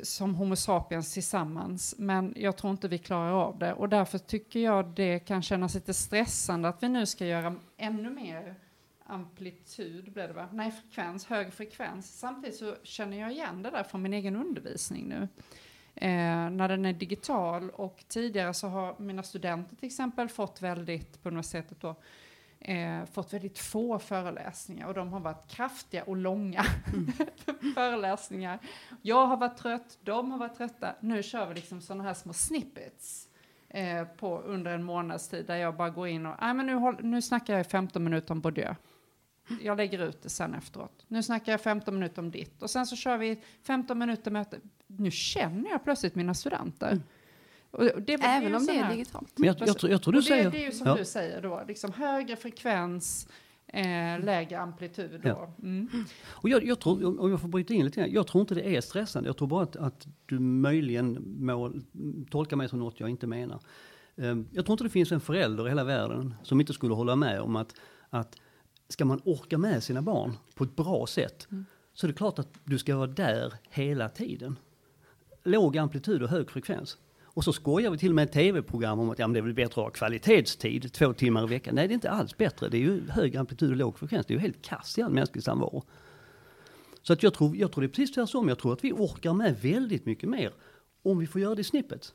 [0.02, 1.94] som Homo sapiens tillsammans.
[1.98, 3.72] Men jag tror inte vi klarar av det.
[3.72, 8.10] Och därför tycker jag det kan kännas lite stressande att vi nu ska göra ännu
[8.10, 8.67] mer
[9.08, 10.48] amplitud, blev det va?
[10.52, 12.18] Nej, frekvens, hög frekvens.
[12.18, 15.28] Samtidigt så känner jag igen det där från min egen undervisning nu.
[15.94, 21.22] Eh, när den är digital och tidigare så har mina studenter till exempel fått väldigt,
[21.22, 21.94] på universitetet då,
[22.60, 26.64] eh, fått väldigt få föreläsningar och de har varit kraftiga och långa
[27.74, 28.58] föreläsningar.
[29.02, 30.94] Jag har varit trött, de har varit trötta.
[31.00, 33.28] Nu kör vi liksom sådana här små snippets
[33.68, 36.74] eh, på under en månads tid där jag bara går in och, nej men nu,
[36.74, 38.74] håll, nu snackar jag i 15 minuter om Bourdieu.
[39.62, 41.04] Jag lägger ut det sen efteråt.
[41.08, 44.58] Nu snackar jag 15 minuter om ditt och sen så kör vi 15 minuter möte.
[44.86, 47.00] Nu känner jag plötsligt mina studenter.
[47.70, 49.32] Och det, Även om det är här- digitalt.
[49.38, 50.50] Men jag, jag, tror- jag tror du det, säger...
[50.50, 50.96] det är ju som ja.
[50.96, 53.28] du säger då, liksom högre frekvens,
[53.66, 53.84] eh,
[54.24, 55.20] lägre amplitud.
[55.24, 55.52] Ja.
[55.62, 55.88] Mm.
[56.28, 58.76] Och jag, jag tror, om jag får bryta in lite grann, jag tror inte det
[58.76, 59.28] är stressande.
[59.28, 61.72] Jag tror bara att, att du möjligen må
[62.30, 63.60] tolka mig som något jag inte menar.
[64.16, 67.16] Ehm, Jag tror inte det finns en förälder i hela världen som inte skulle hålla
[67.16, 67.74] med om att,
[68.10, 68.36] att
[68.88, 71.48] ska man orka med sina barn på ett bra sätt
[71.92, 74.58] så är det klart att du ska vara där hela tiden.
[75.44, 76.98] Låg amplitud och hög frekvens.
[77.22, 79.42] Och så skojar vi till och med i tv-program om att ja, men det är
[79.42, 81.74] väl bättre att ha kvalitetstid två timmar i veckan.
[81.74, 82.68] Nej, det är inte alls bättre.
[82.68, 84.26] Det är ju hög amplitud och låg frekvens.
[84.26, 85.84] Det är ju helt kass i all mänsklig samvaro.
[87.02, 88.48] Så att jag, tror, jag tror det är precis tvärtom.
[88.48, 90.52] Jag tror att vi orkar med väldigt mycket mer
[91.02, 92.14] om vi får göra det i snippet.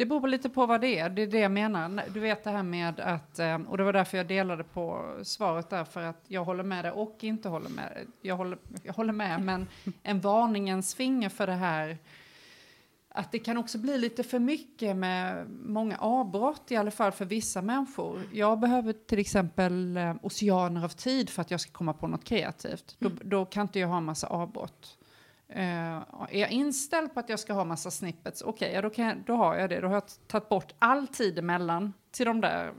[0.00, 2.04] Det beror lite på vad det är, det är det jag menar.
[2.14, 5.70] Du vet det här med att, eh, och det var därför jag delade på svaret
[5.70, 8.06] där, för att jag håller med dig och inte håller med.
[8.20, 9.66] Jag håller, jag håller med, men
[10.02, 11.98] en varningens finger för det här,
[13.08, 17.24] att det kan också bli lite för mycket med många avbrott, i alla fall för
[17.24, 18.22] vissa människor.
[18.32, 22.24] Jag behöver till exempel eh, oceaner av tid för att jag ska komma på något
[22.24, 22.96] kreativt.
[22.98, 24.96] Då, då kan inte jag ha en massa avbrott.
[25.52, 25.96] Eh,
[26.28, 29.16] är jag inställd på att jag ska ha massa snippets, okej, ja, då, kan jag,
[29.26, 29.80] då har jag det.
[29.80, 32.72] Då har jag tagit bort all tid emellan till de där.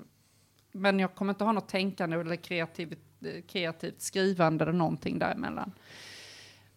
[0.71, 2.99] Men jag kommer inte ha något tänkande eller kreativt,
[3.47, 5.71] kreativt skrivande eller någonting däremellan.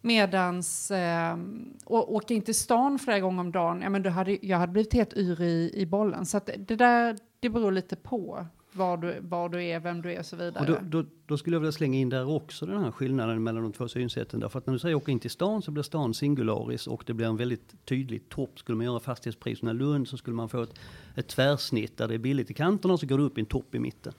[0.01, 1.39] Medans, eh,
[1.85, 4.73] och åka in till stan flera gånger om dagen, ja, men då hade, jag hade
[4.73, 6.27] blivit helt yr i, i bollen.
[6.27, 10.13] Så att det där, det beror lite på var du, var du är, vem du
[10.13, 10.61] är och så vidare.
[10.61, 13.63] Och då, då, då skulle jag vilja slänga in där också den här skillnaden mellan
[13.63, 14.41] de två synsätten.
[14.41, 17.15] Därför att när du säger åka in till stan så blir stan singularis och det
[17.15, 18.59] blir en väldigt tydlig topp.
[18.59, 20.75] Skulle man göra fastighetspriserna i Lund så skulle man få ett,
[21.15, 23.47] ett tvärsnitt där det är billigt i kanterna och så går det upp i en
[23.47, 24.13] topp i mitten.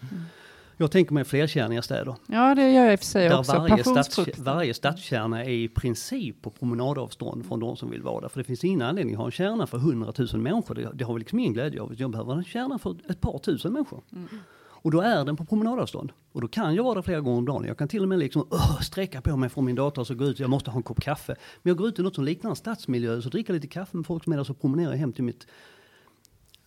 [0.78, 2.16] Jag tänker mig flerkärniga städer.
[2.28, 3.52] ja, det gör jag i och för sig Där också.
[3.58, 8.28] varje, stads, varje stadskärna är i princip på promenadavstånd från de som vill vara där.
[8.30, 10.76] För det finns ingen anledning att ha en kärna för 100 000 människor.
[10.76, 11.96] Det, det har vi liksom ingen glädje av.
[11.98, 14.02] Jag behöver en kärna för ett par tusen människor.
[14.86, 16.12] Och då är den på promenadavstånd.
[16.32, 17.66] Och då kan jag vara där flera gånger om dagen.
[17.68, 20.16] Jag kan till och med liksom, öh, sträcka på mig från min dator och så
[20.16, 20.40] gå ut.
[20.40, 21.36] Jag måste ha en kopp kaffe.
[21.62, 23.22] Men jag går ut i något som liknar en stadsmiljö.
[23.22, 25.48] Så dricker lite kaffe med folk som är där så promenerar jag hem till mitt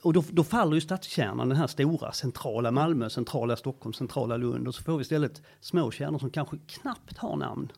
[0.03, 4.69] och då, då faller ju stadskärnan, den här stora centrala Malmö, centrala Stockholm, centrala Lund.
[4.69, 7.73] Och så får vi istället små kärnor som kanske knappt har namn.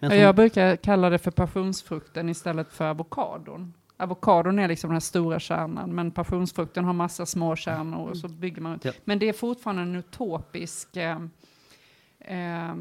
[0.00, 3.74] Som, jag brukar kalla det för passionsfrukten istället för avokadon.
[3.96, 8.28] Avokadon är liksom den här stora kärnan, men passionsfrukten har massa små kärnor och så
[8.28, 8.84] bygger man ut.
[8.84, 8.92] Ja.
[9.04, 10.96] Men det är fortfarande en utopisk...
[10.96, 11.16] Eh,
[12.20, 12.74] eh,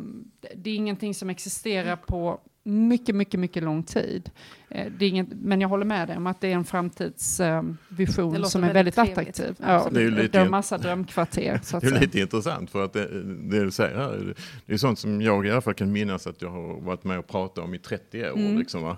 [0.55, 4.29] det är ingenting som existerar på mycket, mycket, mycket lång tid.
[4.69, 8.33] Eh, det är inget, men jag håller med dig om att det är en framtidsvision
[8.33, 9.55] eh, låter som är väldigt väldigt attraktiv.
[9.59, 12.01] Ja, Det är ju det, lite- är en massa drömkvarter, så att Det är säga.
[12.01, 15.51] lite intressant för att det, det du säger här, det är sånt som jag i
[15.51, 18.37] alla fall kan minnas att jag har varit med och pratat om i 30 år.
[18.37, 18.57] Mm.
[18.57, 18.95] Liksom,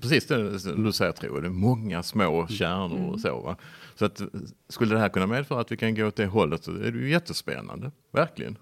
[0.00, 3.08] Precis det du säger tror jag, det är många små kärnor Mm.
[3.10, 3.40] och så.
[3.40, 3.56] Va?
[3.94, 4.22] Så att,
[4.68, 6.98] skulle det här kunna medföra att vi kan gå åt det hållet så är det
[6.98, 8.56] ju jättespännande, verkligen.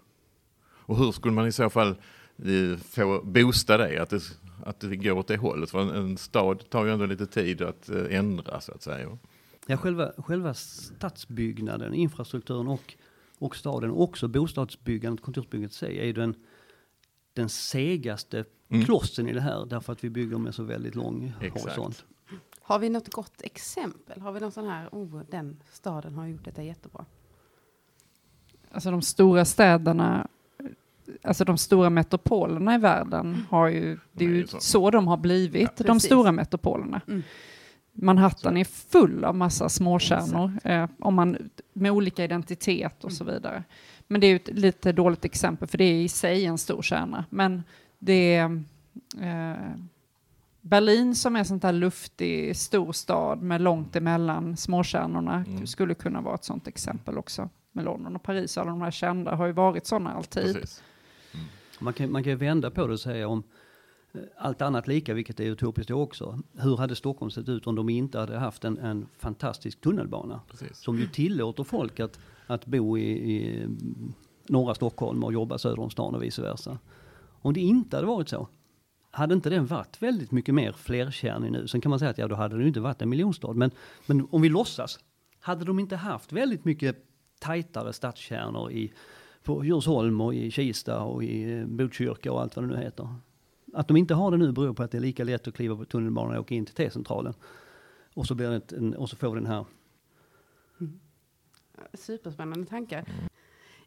[0.85, 1.95] Och hur skulle man i så fall
[2.79, 4.21] få boosta det, att det,
[4.65, 5.71] att det går åt det hållet?
[5.71, 9.19] För en, en stad tar ju ändå lite tid att eh, ändra så att säga.
[9.67, 12.95] ja, själva, själva stadsbyggnaden, infrastrukturen och,
[13.39, 16.35] och staden, också bostadsbyggandet, kontorsbyggandet i sig, är ju den,
[17.35, 18.85] den segaste Mm.
[18.85, 19.67] klossen i det här.
[19.67, 21.65] Därför att vi bygger med så väldigt lång Exakt.
[21.65, 22.05] horisont.
[22.61, 24.21] Har vi något gott exempel?
[24.21, 27.05] Har vi någon sån här, oh, den staden har gjort detta jättebra?
[28.71, 30.29] Alltså de stora städerna,
[31.23, 34.61] alltså de stora metropolerna i världen har ju, det är ju så.
[34.61, 36.05] så de har blivit, Ja, de precis.
[36.07, 37.01] stora metropolerna.
[37.09, 37.23] Mm.
[37.95, 41.37] Manhattan är full av massa småkärnor, eh, om man,
[41.73, 43.65] med olika identitet och så vidare.
[44.09, 46.83] Men det är ju ett lite dåligt exempel, för det är i sig en stor
[46.83, 47.25] kärna.
[47.31, 47.63] Men
[47.99, 48.45] det är
[49.21, 49.73] eh,
[50.61, 55.67] Berlin som är sånt här luftig storstad med långt emellan småkärnorna Mm.
[55.67, 57.49] skulle kunna vara ett sånt exempel också.
[57.73, 60.43] Med London och Paris, alla de här kända har ju varit sådana alltid.
[60.55, 60.83] Precis.
[61.83, 63.43] Man kan, man kan ju vända på det och säga om
[64.13, 66.39] eh, allt annat lika, vilket är utopiskt också.
[66.53, 70.41] Hur hade Stockholm sett ut om de inte hade haft en, en fantastisk tunnelbana?
[70.51, 70.79] Precis.
[70.79, 74.13] Som ju tillåter folk att, att bo i, i mm,
[74.49, 76.79] norra Stockholm och jobba söder om stan och vice versa.
[77.43, 78.49] Om det inte hade varit så,
[79.11, 81.69] hade inte den varit väldigt mycket mer flerkärnig nu?
[81.69, 83.53] Sen kan man säga att ja, då hade det inte varit en miljonstad.
[83.53, 83.71] Men,
[84.07, 84.99] men om vi låtsas,
[85.41, 86.97] hade de inte haft väldigt mycket
[87.41, 88.93] tajtare stadskärnor i,
[89.43, 93.15] på Djursholm och i Kista och i eh, Botkyrka och allt vad det nu heter.
[93.73, 95.77] Att de inte har det nu beror på att det är lika lätt att kliva
[95.77, 97.35] på tunnelbanan och åka in till T-centralen.
[98.15, 99.65] Och så, blir det en, och så får vi den här
[100.81, 101.01] mm.
[101.95, 103.05] Superspännande tankar.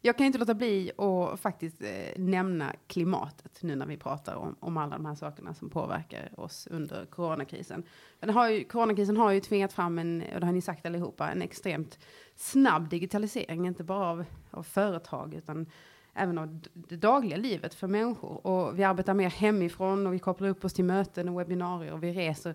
[0.00, 4.56] Jag kan inte låta bli att faktiskt eh, nämna klimatet nu när vi pratar om,
[4.60, 7.82] om alla de här sakerna som påverkar oss under coronakrisen.
[8.20, 11.30] Den har ju, coronakrisen har ju tvingat fram en, och det har ni sagt allihopa,
[11.30, 11.98] en extremt
[12.34, 15.66] snabb digitalisering, inte bara av, av företag utan
[16.14, 18.46] även av det dagliga livet för människor.
[18.46, 22.02] Och vi arbetar mer hemifrån och vi kopplar upp oss till möten och webbinarier och
[22.02, 22.54] vi reser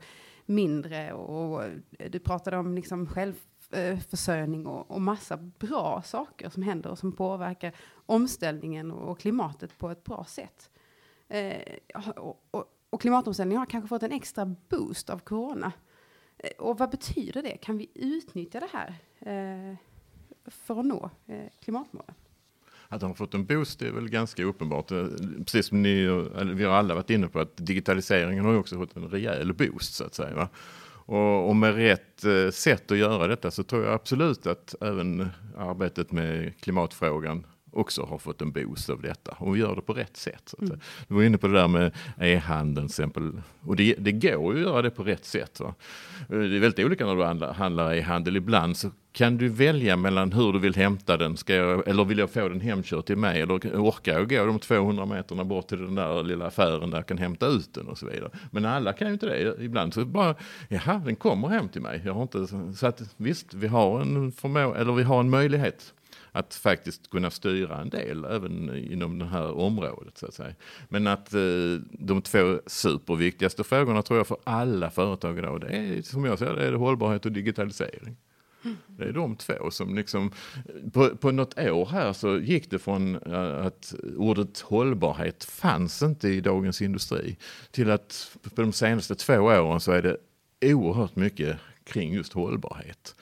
[0.52, 1.14] mindre.
[1.14, 6.90] Och, och eh, du pratade om liksom självförsörjning och, och massa bra saker som händer
[6.90, 10.70] och som påverkar omställningen och, och klimatet på ett bra sätt.
[11.28, 11.62] Eh,
[12.18, 15.72] och, och, och klimatomställningen har kanske fått en extra boost av corona.
[16.38, 17.58] Eh, och vad betyder det?
[17.58, 19.76] Kan vi utnyttja det här eh,
[20.46, 22.16] för att nå eh, klimatmålen?
[22.92, 24.92] Att de har fått en boost är väl ganska uppenbart.
[24.92, 25.06] Eh,
[25.38, 26.04] precis som ni,
[26.38, 29.54] eller vi har alla varit inne på att digitaliseringen har ju också fått en rejäl
[29.54, 30.36] boost så att säga.
[30.36, 30.50] Va?
[31.06, 35.30] Och, och med rätt eh, sätt att göra detta så tror jag absolut att även
[35.58, 39.36] arbetet med klimatfrågan också har fått en boost av detta.
[39.40, 40.42] Och vi gör det på rätt sätt.
[40.46, 40.80] Så säga.
[41.08, 43.42] Du var inne på det där med e-handeln till exempel.
[43.62, 45.60] Och det, det går ju att göra det på rätt sätt.
[45.60, 45.74] Va?
[46.28, 48.38] Det är väldigt olika när du handlar, handlar e-handel.
[48.38, 51.38] Ibland så kan du välja mellan hur du vill hämta den.
[51.38, 53.42] Ska jag, eller vill jag få den hemkörd till mig?
[53.42, 57.08] Eller orkar jag gå de 200 meterna bort till den där lilla affären där jag
[57.08, 58.30] kan hämta ut den och så vidare.
[58.52, 59.64] Men alla kan ju inte det.
[59.64, 60.36] Ibland så bara,
[60.70, 62.02] jaha, den kommer hem till mig.
[62.06, 65.94] Jag har inte, så att visst, vi har en, förmå, eller vi har en möjlighet
[66.32, 70.18] att faktiskt kunna styra en del även inom det här området.
[70.18, 70.54] Så att säga.
[70.90, 71.42] Men att eh,
[71.92, 76.56] de två superviktigaste frågorna tror jag för alla företag idag, det är som jag ser
[76.56, 78.18] det, är det hållbarhet och digitalisering.
[78.88, 80.32] Det är de två som liksom,
[80.94, 86.30] på, på något år här så gick det från eh, att ordet hållbarhet fanns inte
[86.30, 87.38] i dagens industri
[87.72, 90.18] till att på de senaste två åren så är det
[90.74, 93.16] oerhört mycket kring just hållbarhet.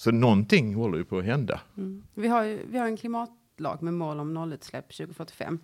[0.00, 1.60] Så någonting håller ju på att hända.
[1.76, 2.02] Mm.
[2.14, 5.58] Vi, har ju, vi har en klimatlag med mål om nollutsläpp 2045.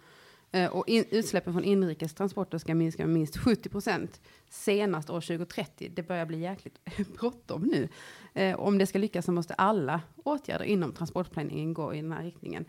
[0.51, 5.20] Eh, och in, utsläppen från inrikes transporter ska minska med minst 70 procent senast år
[5.20, 5.92] 2030.
[5.94, 6.81] Det börjar bli jäkligt
[7.18, 7.88] bråttom nu.
[8.35, 12.22] Eh, om det ska lyckas så måste alla åtgärder inom transportplaneringen gå i den här
[12.22, 12.64] riktningen.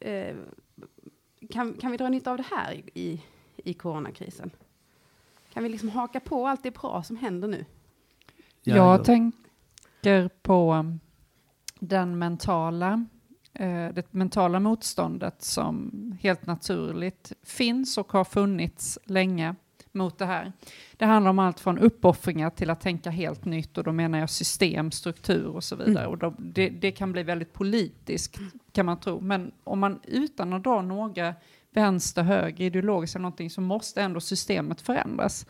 [0.00, 0.36] Eh, eh,
[1.50, 3.22] kan, kan vi dra nytta av det här i, i,
[3.56, 4.50] i coronakrisen?
[5.52, 7.64] Kan vi liksom haka på allt det bra som händer nu?
[8.62, 9.04] Ja, jag ja.
[10.06, 10.86] Tänker på
[11.80, 13.06] den mentala,
[13.54, 19.54] eh, det mentala motståndet som helt naturligt finns och har funnits länge
[19.92, 20.52] mot det här.
[20.96, 24.30] Det handlar om allt från uppoffringar till att tänka helt nytt och då menar jag
[24.30, 26.06] system, struktur och så vidare.
[26.06, 28.38] Och då, det, det kan bli väldigt politiskt
[28.72, 29.20] kan man tro.
[29.20, 31.34] Men om man utan att dra några
[31.74, 35.46] vänster, höger, ideologiskt eller någonting så måste ändå systemet förändras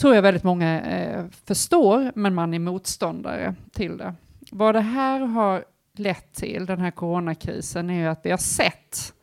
[0.00, 4.14] tror jag väldigt många eh, förstår, men man är motståndare till det.
[4.50, 5.64] Vad det här har
[5.96, 9.14] lett till, den här coronakrisen, är ju att vi har sett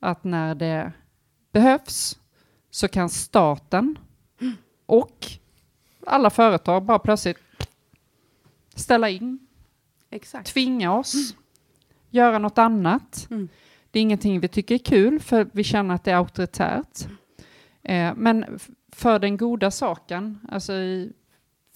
[0.00, 0.92] att när det
[1.52, 2.18] behövs
[2.70, 3.98] så kan staten
[4.86, 5.26] och
[6.06, 7.38] alla företag bara plötsligt
[8.74, 9.38] ställa in,
[10.10, 10.52] Exakt.
[10.52, 11.34] tvinga oss,
[12.10, 13.26] göra något annat.
[13.30, 13.48] Mm.
[13.90, 17.06] Det är ingenting vi tycker är kul för vi känner att det är auktoritärt.
[17.88, 18.58] Eh, men
[18.92, 21.12] för den goda saken, alltså i,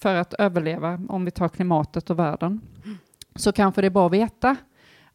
[0.01, 2.61] för att överleva, om vi tar klimatet och världen,
[3.35, 4.55] så kanske det är bra att veta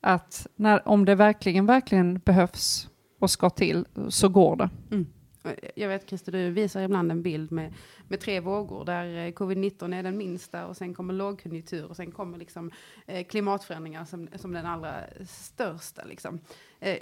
[0.01, 4.71] att när, om det verkligen, verkligen behövs och ska till, så går det.
[4.91, 5.07] Mm.
[5.45, 7.75] Eh, jag vet Christer, du visar ibland en bild med,
[8.09, 12.13] med tre vågor där eh, covid-19 är den minsta och sen kommer lågkonjunktur och sen
[12.13, 12.71] kommer liksom,
[13.07, 14.95] eh, klimatförändringar som, som den allra
[15.27, 16.05] största.
[16.05, 16.41] Liksom.
[16.81, 16.99] Eh,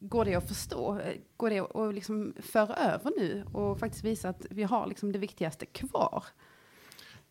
[0.00, 0.98] går det att förstå?
[0.98, 4.86] Eh, går det att att liksom föra över nu och faktiskt visa att vi har
[4.86, 6.24] liksom det viktigaste kvar?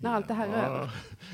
[0.02, 0.90] När allt det här är över.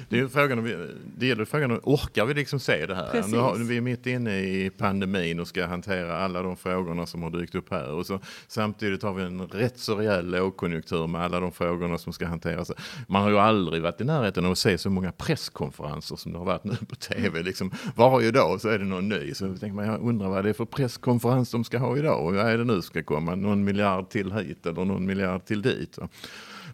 [0.10, 3.12] Det, är frågan, om vi- det gäller frågan, om orkar vi liksom se det här?
[3.12, 3.32] Precis.
[3.32, 7.23] Nu har, vi är mitt inne i pandemin och ska hantera alla de frågorna som
[7.23, 7.91] har dykt upp här.
[7.91, 12.13] Och så, samtidigt har vi en rätt så rejäl lågkonjunktur med alla de frågorna som
[12.13, 12.72] ska hanteras.
[13.07, 16.38] Man har ju aldrig varit i närheten av att se så många presskonferenser som det
[16.38, 17.43] har varit nu på tv.
[17.43, 19.34] Liksom, varje dag så är det någon ny.
[19.34, 22.26] Så tänker man, jag undrar vad det är för presskonferens de ska ha idag.
[22.26, 23.36] Och vad är det nu ska komma?
[23.36, 25.97] Någon miljard till hit eller någon miljard till dit.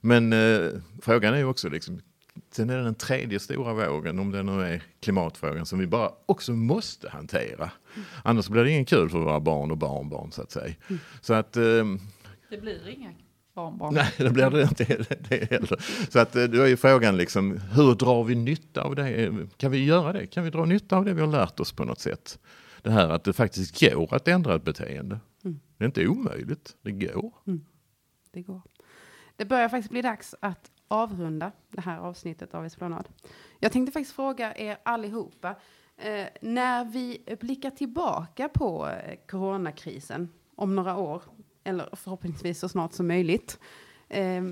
[0.02, 0.70] Men eh,
[1.02, 2.02] frågan är ju också liksom,
[2.52, 6.12] sen är det den tredje stora vågen, om det nu är klimatfrågan, som vi bara
[6.26, 7.72] också måste hantera.
[8.24, 10.76] Annars blir det ingen kul för våra barn och barnbarn så att säga.
[11.22, 11.86] Så att, eh,
[12.50, 13.14] Det blir inga
[13.54, 13.94] barnbarn.
[13.94, 15.18] Nej, det blir det inte heller.
[15.30, 16.10] Det heller.
[16.10, 19.48] Så att eh, då är ju frågan liksom, hur drar vi nytta av det?
[19.58, 20.28] Kan vi göra det?
[20.28, 22.40] Kan vi dra nytta av det vi har lärt oss på något sätt?
[22.82, 25.20] Det här att det faktiskt går att ändra ett beteende.
[25.44, 25.60] Mm.
[25.78, 27.34] Det är inte omöjligt, det går.
[28.34, 28.62] Det går.
[29.36, 33.10] Det börjar faktiskt bli dags att avrunda det här avsnittet av Esplanad.
[33.60, 35.56] Jag tänkte faktiskt fråga er allihopa,
[35.98, 41.24] eh, när vi blickar tillbaka på eh, coronakrisen om några år,
[41.64, 43.60] eller förhoppningsvis så snart som möjligt,
[44.10, 44.44] eh,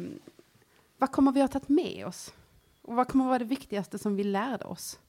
[0.98, 2.34] vad kommer vi att ha tagit med oss?
[2.82, 5.00] Och vad kommer att vara det viktigaste som vi lärde oss?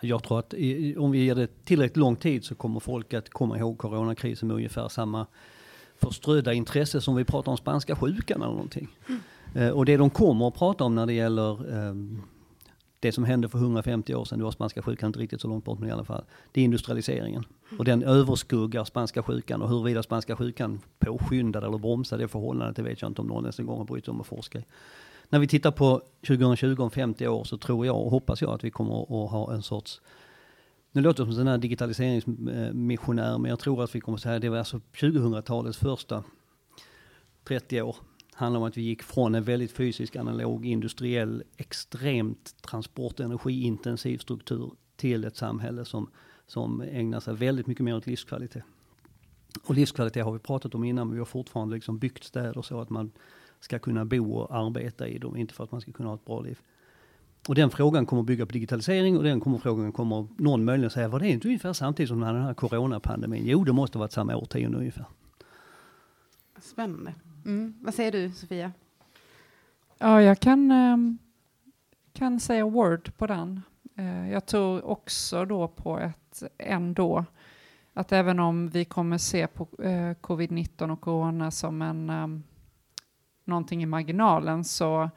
[0.00, 3.30] Jag tror att i, om vi ger det tillräckligt lång tid så kommer folk att
[3.30, 5.26] komma ihåg coronakrisen med ungefär samma
[6.00, 8.88] förströdda intresse som vi pratar om spanska sjukan eller någonting.
[9.54, 9.74] Mm.
[9.74, 12.22] och det de kommer att prata om när det gäller ehm,
[13.00, 15.64] det som hände för 150 år sedan, det var spanska sjukan inte riktigt så långt
[15.64, 17.44] bort men i alla fall, det är industrialiseringen.
[17.78, 22.82] Och den överskuggar spanska sjukan och huruvida spanska sjukan påskyndade eller bromsade det förhållandet, det
[22.82, 24.64] vet jag inte om någon ens en gång har brytt sig om att forska i.
[25.28, 28.64] När vi tittar på 2020 om 50 år så tror jag och hoppas jag att
[28.64, 30.00] vi kommer att ha en sorts
[30.92, 34.22] nu låter det som en sån här digitaliseringsmissionär, men jag tror att vi kommer att
[34.22, 36.24] säga att det var alltså 2000-talets första
[37.44, 37.96] 30 år
[38.40, 44.72] handlar om att vi gick från en väldigt fysisk, analog, industriell, extremt transport energiintensiv struktur
[44.96, 46.10] till ett samhälle som,
[46.46, 48.62] som ägnar sig väldigt mycket mer åt livskvalitet.
[49.64, 52.80] Och livskvalitet har vi pratat om innan, men vi har fortfarande liksom byggt städer så
[52.80, 53.12] att man
[53.60, 56.24] ska kunna bo och arbeta i dem, inte för att man ska kunna ha ett
[56.24, 56.58] bra liv.
[57.48, 60.90] Och den frågan kommer att bygga på digitalisering och den kommer, frågan kommer någon möjligen
[60.90, 63.42] säga, var det inte ungefär samtidigt som den här coronapandemin?
[63.46, 65.04] Jo, det måste ha varit samma årtionde ungefär.
[66.60, 67.14] Spännande.
[67.44, 67.74] Mm.
[67.80, 68.72] Vad säger du, Sofia?
[69.98, 71.18] Ja, jag kan, ehm,
[72.12, 73.60] kan säga word på den.
[73.96, 77.24] Eh, jag tror också då på ett ändå
[77.94, 82.42] att även om vi kommer se på eh, covid-19 och corona som en um,
[83.44, 85.10] någonting i marginalen så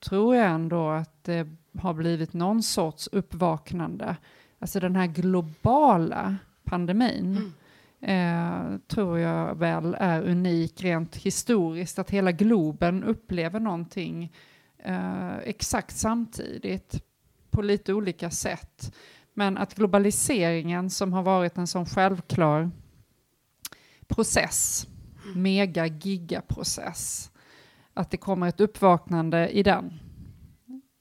[0.00, 4.16] tror jag ändå att det har blivit någon sorts uppvaknande.
[4.58, 7.52] Alltså den här globala pandemin
[8.00, 14.32] eh, tror jag väl är unik rent historiskt, att hela globen upplever någonting
[14.78, 17.02] eh, exakt samtidigt
[17.50, 18.94] på lite olika sätt.
[19.34, 22.70] Men att globaliseringen som har varit en sån självklar
[24.08, 24.86] process,
[25.34, 27.30] mega gigaprocess,
[27.98, 29.92] att det kommer ett uppvaknande i den.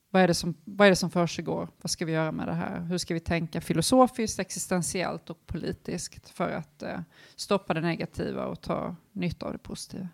[0.09, 1.69] Vad är det som, vad är det som försiggår?
[1.81, 2.79] Vad ska vi göra med det här?
[2.79, 6.99] Hur ska vi tänka filosofiskt, existentiellt och politiskt för att eh,
[7.35, 10.07] stoppa det negativa och ta nytta av det positiva?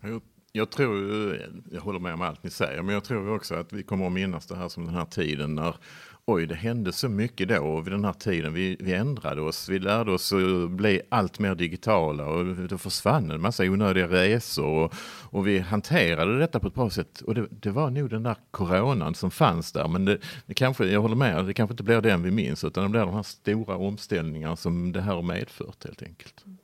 [0.00, 1.36] Jag, jag tror,
[1.70, 4.12] jag håller med om allt ni säger, men jag tror också att vi kommer att
[4.12, 5.76] minnas det här som den här tiden när
[6.32, 8.54] oj, det hände så mycket då och vid den här tiden.
[8.54, 13.30] Vi, vi ändrade oss, vi lärde oss att bli allt mer digitala och det försvann
[13.30, 14.94] en massa onödiga resor och,
[15.30, 17.20] och vi hanterade detta på ett bra sätt.
[17.20, 20.86] Och det, det var nog den där coronan som fanns där, men det, det kanske,
[20.86, 23.22] jag håller med, det kanske inte blir den vi minns, utan det blir de här
[23.22, 26.44] stora omställningarna som det här har medfört helt enkelt.
[26.46, 26.58] Mm.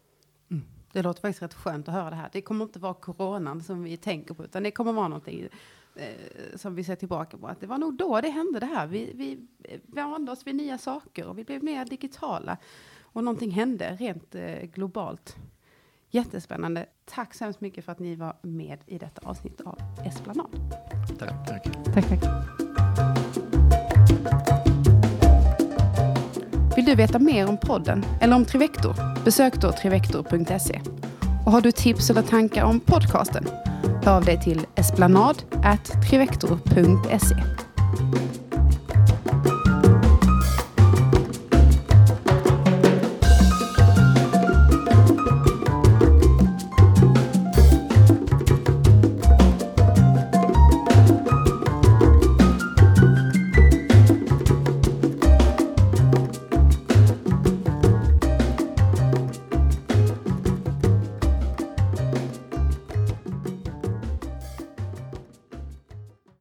[0.51, 0.65] Mm.
[0.93, 2.29] Det låter faktiskt rätt skönt att höra det här.
[2.33, 5.49] Det kommer inte vara coronan som vi tänker på, utan det kommer vara någonting
[5.97, 7.47] eh, som vi ser tillbaka på.
[7.47, 8.87] Att det var nog då det hände det här.
[8.87, 9.39] Vi, vi
[9.87, 12.57] vande oss vid nya saker och vi blev mer digitala.
[13.03, 15.37] Och någonting hände rent eh, globalt.
[16.11, 16.87] Jättespännande.
[17.05, 20.51] Tack så hemskt mycket för att ni var med i detta avsnitt av Esplanad.
[21.19, 21.49] Tack.
[21.49, 21.65] Tack.
[21.95, 22.23] Tack, tack.
[26.77, 29.25] Vill du veta mer om podden eller om Trivector?
[29.25, 30.81] Besök då trivector.se.
[31.47, 33.45] Och har du tips eller tankar om podcasten?
[34.07, 37.37] Hör av dig till esplanad@trivector.se.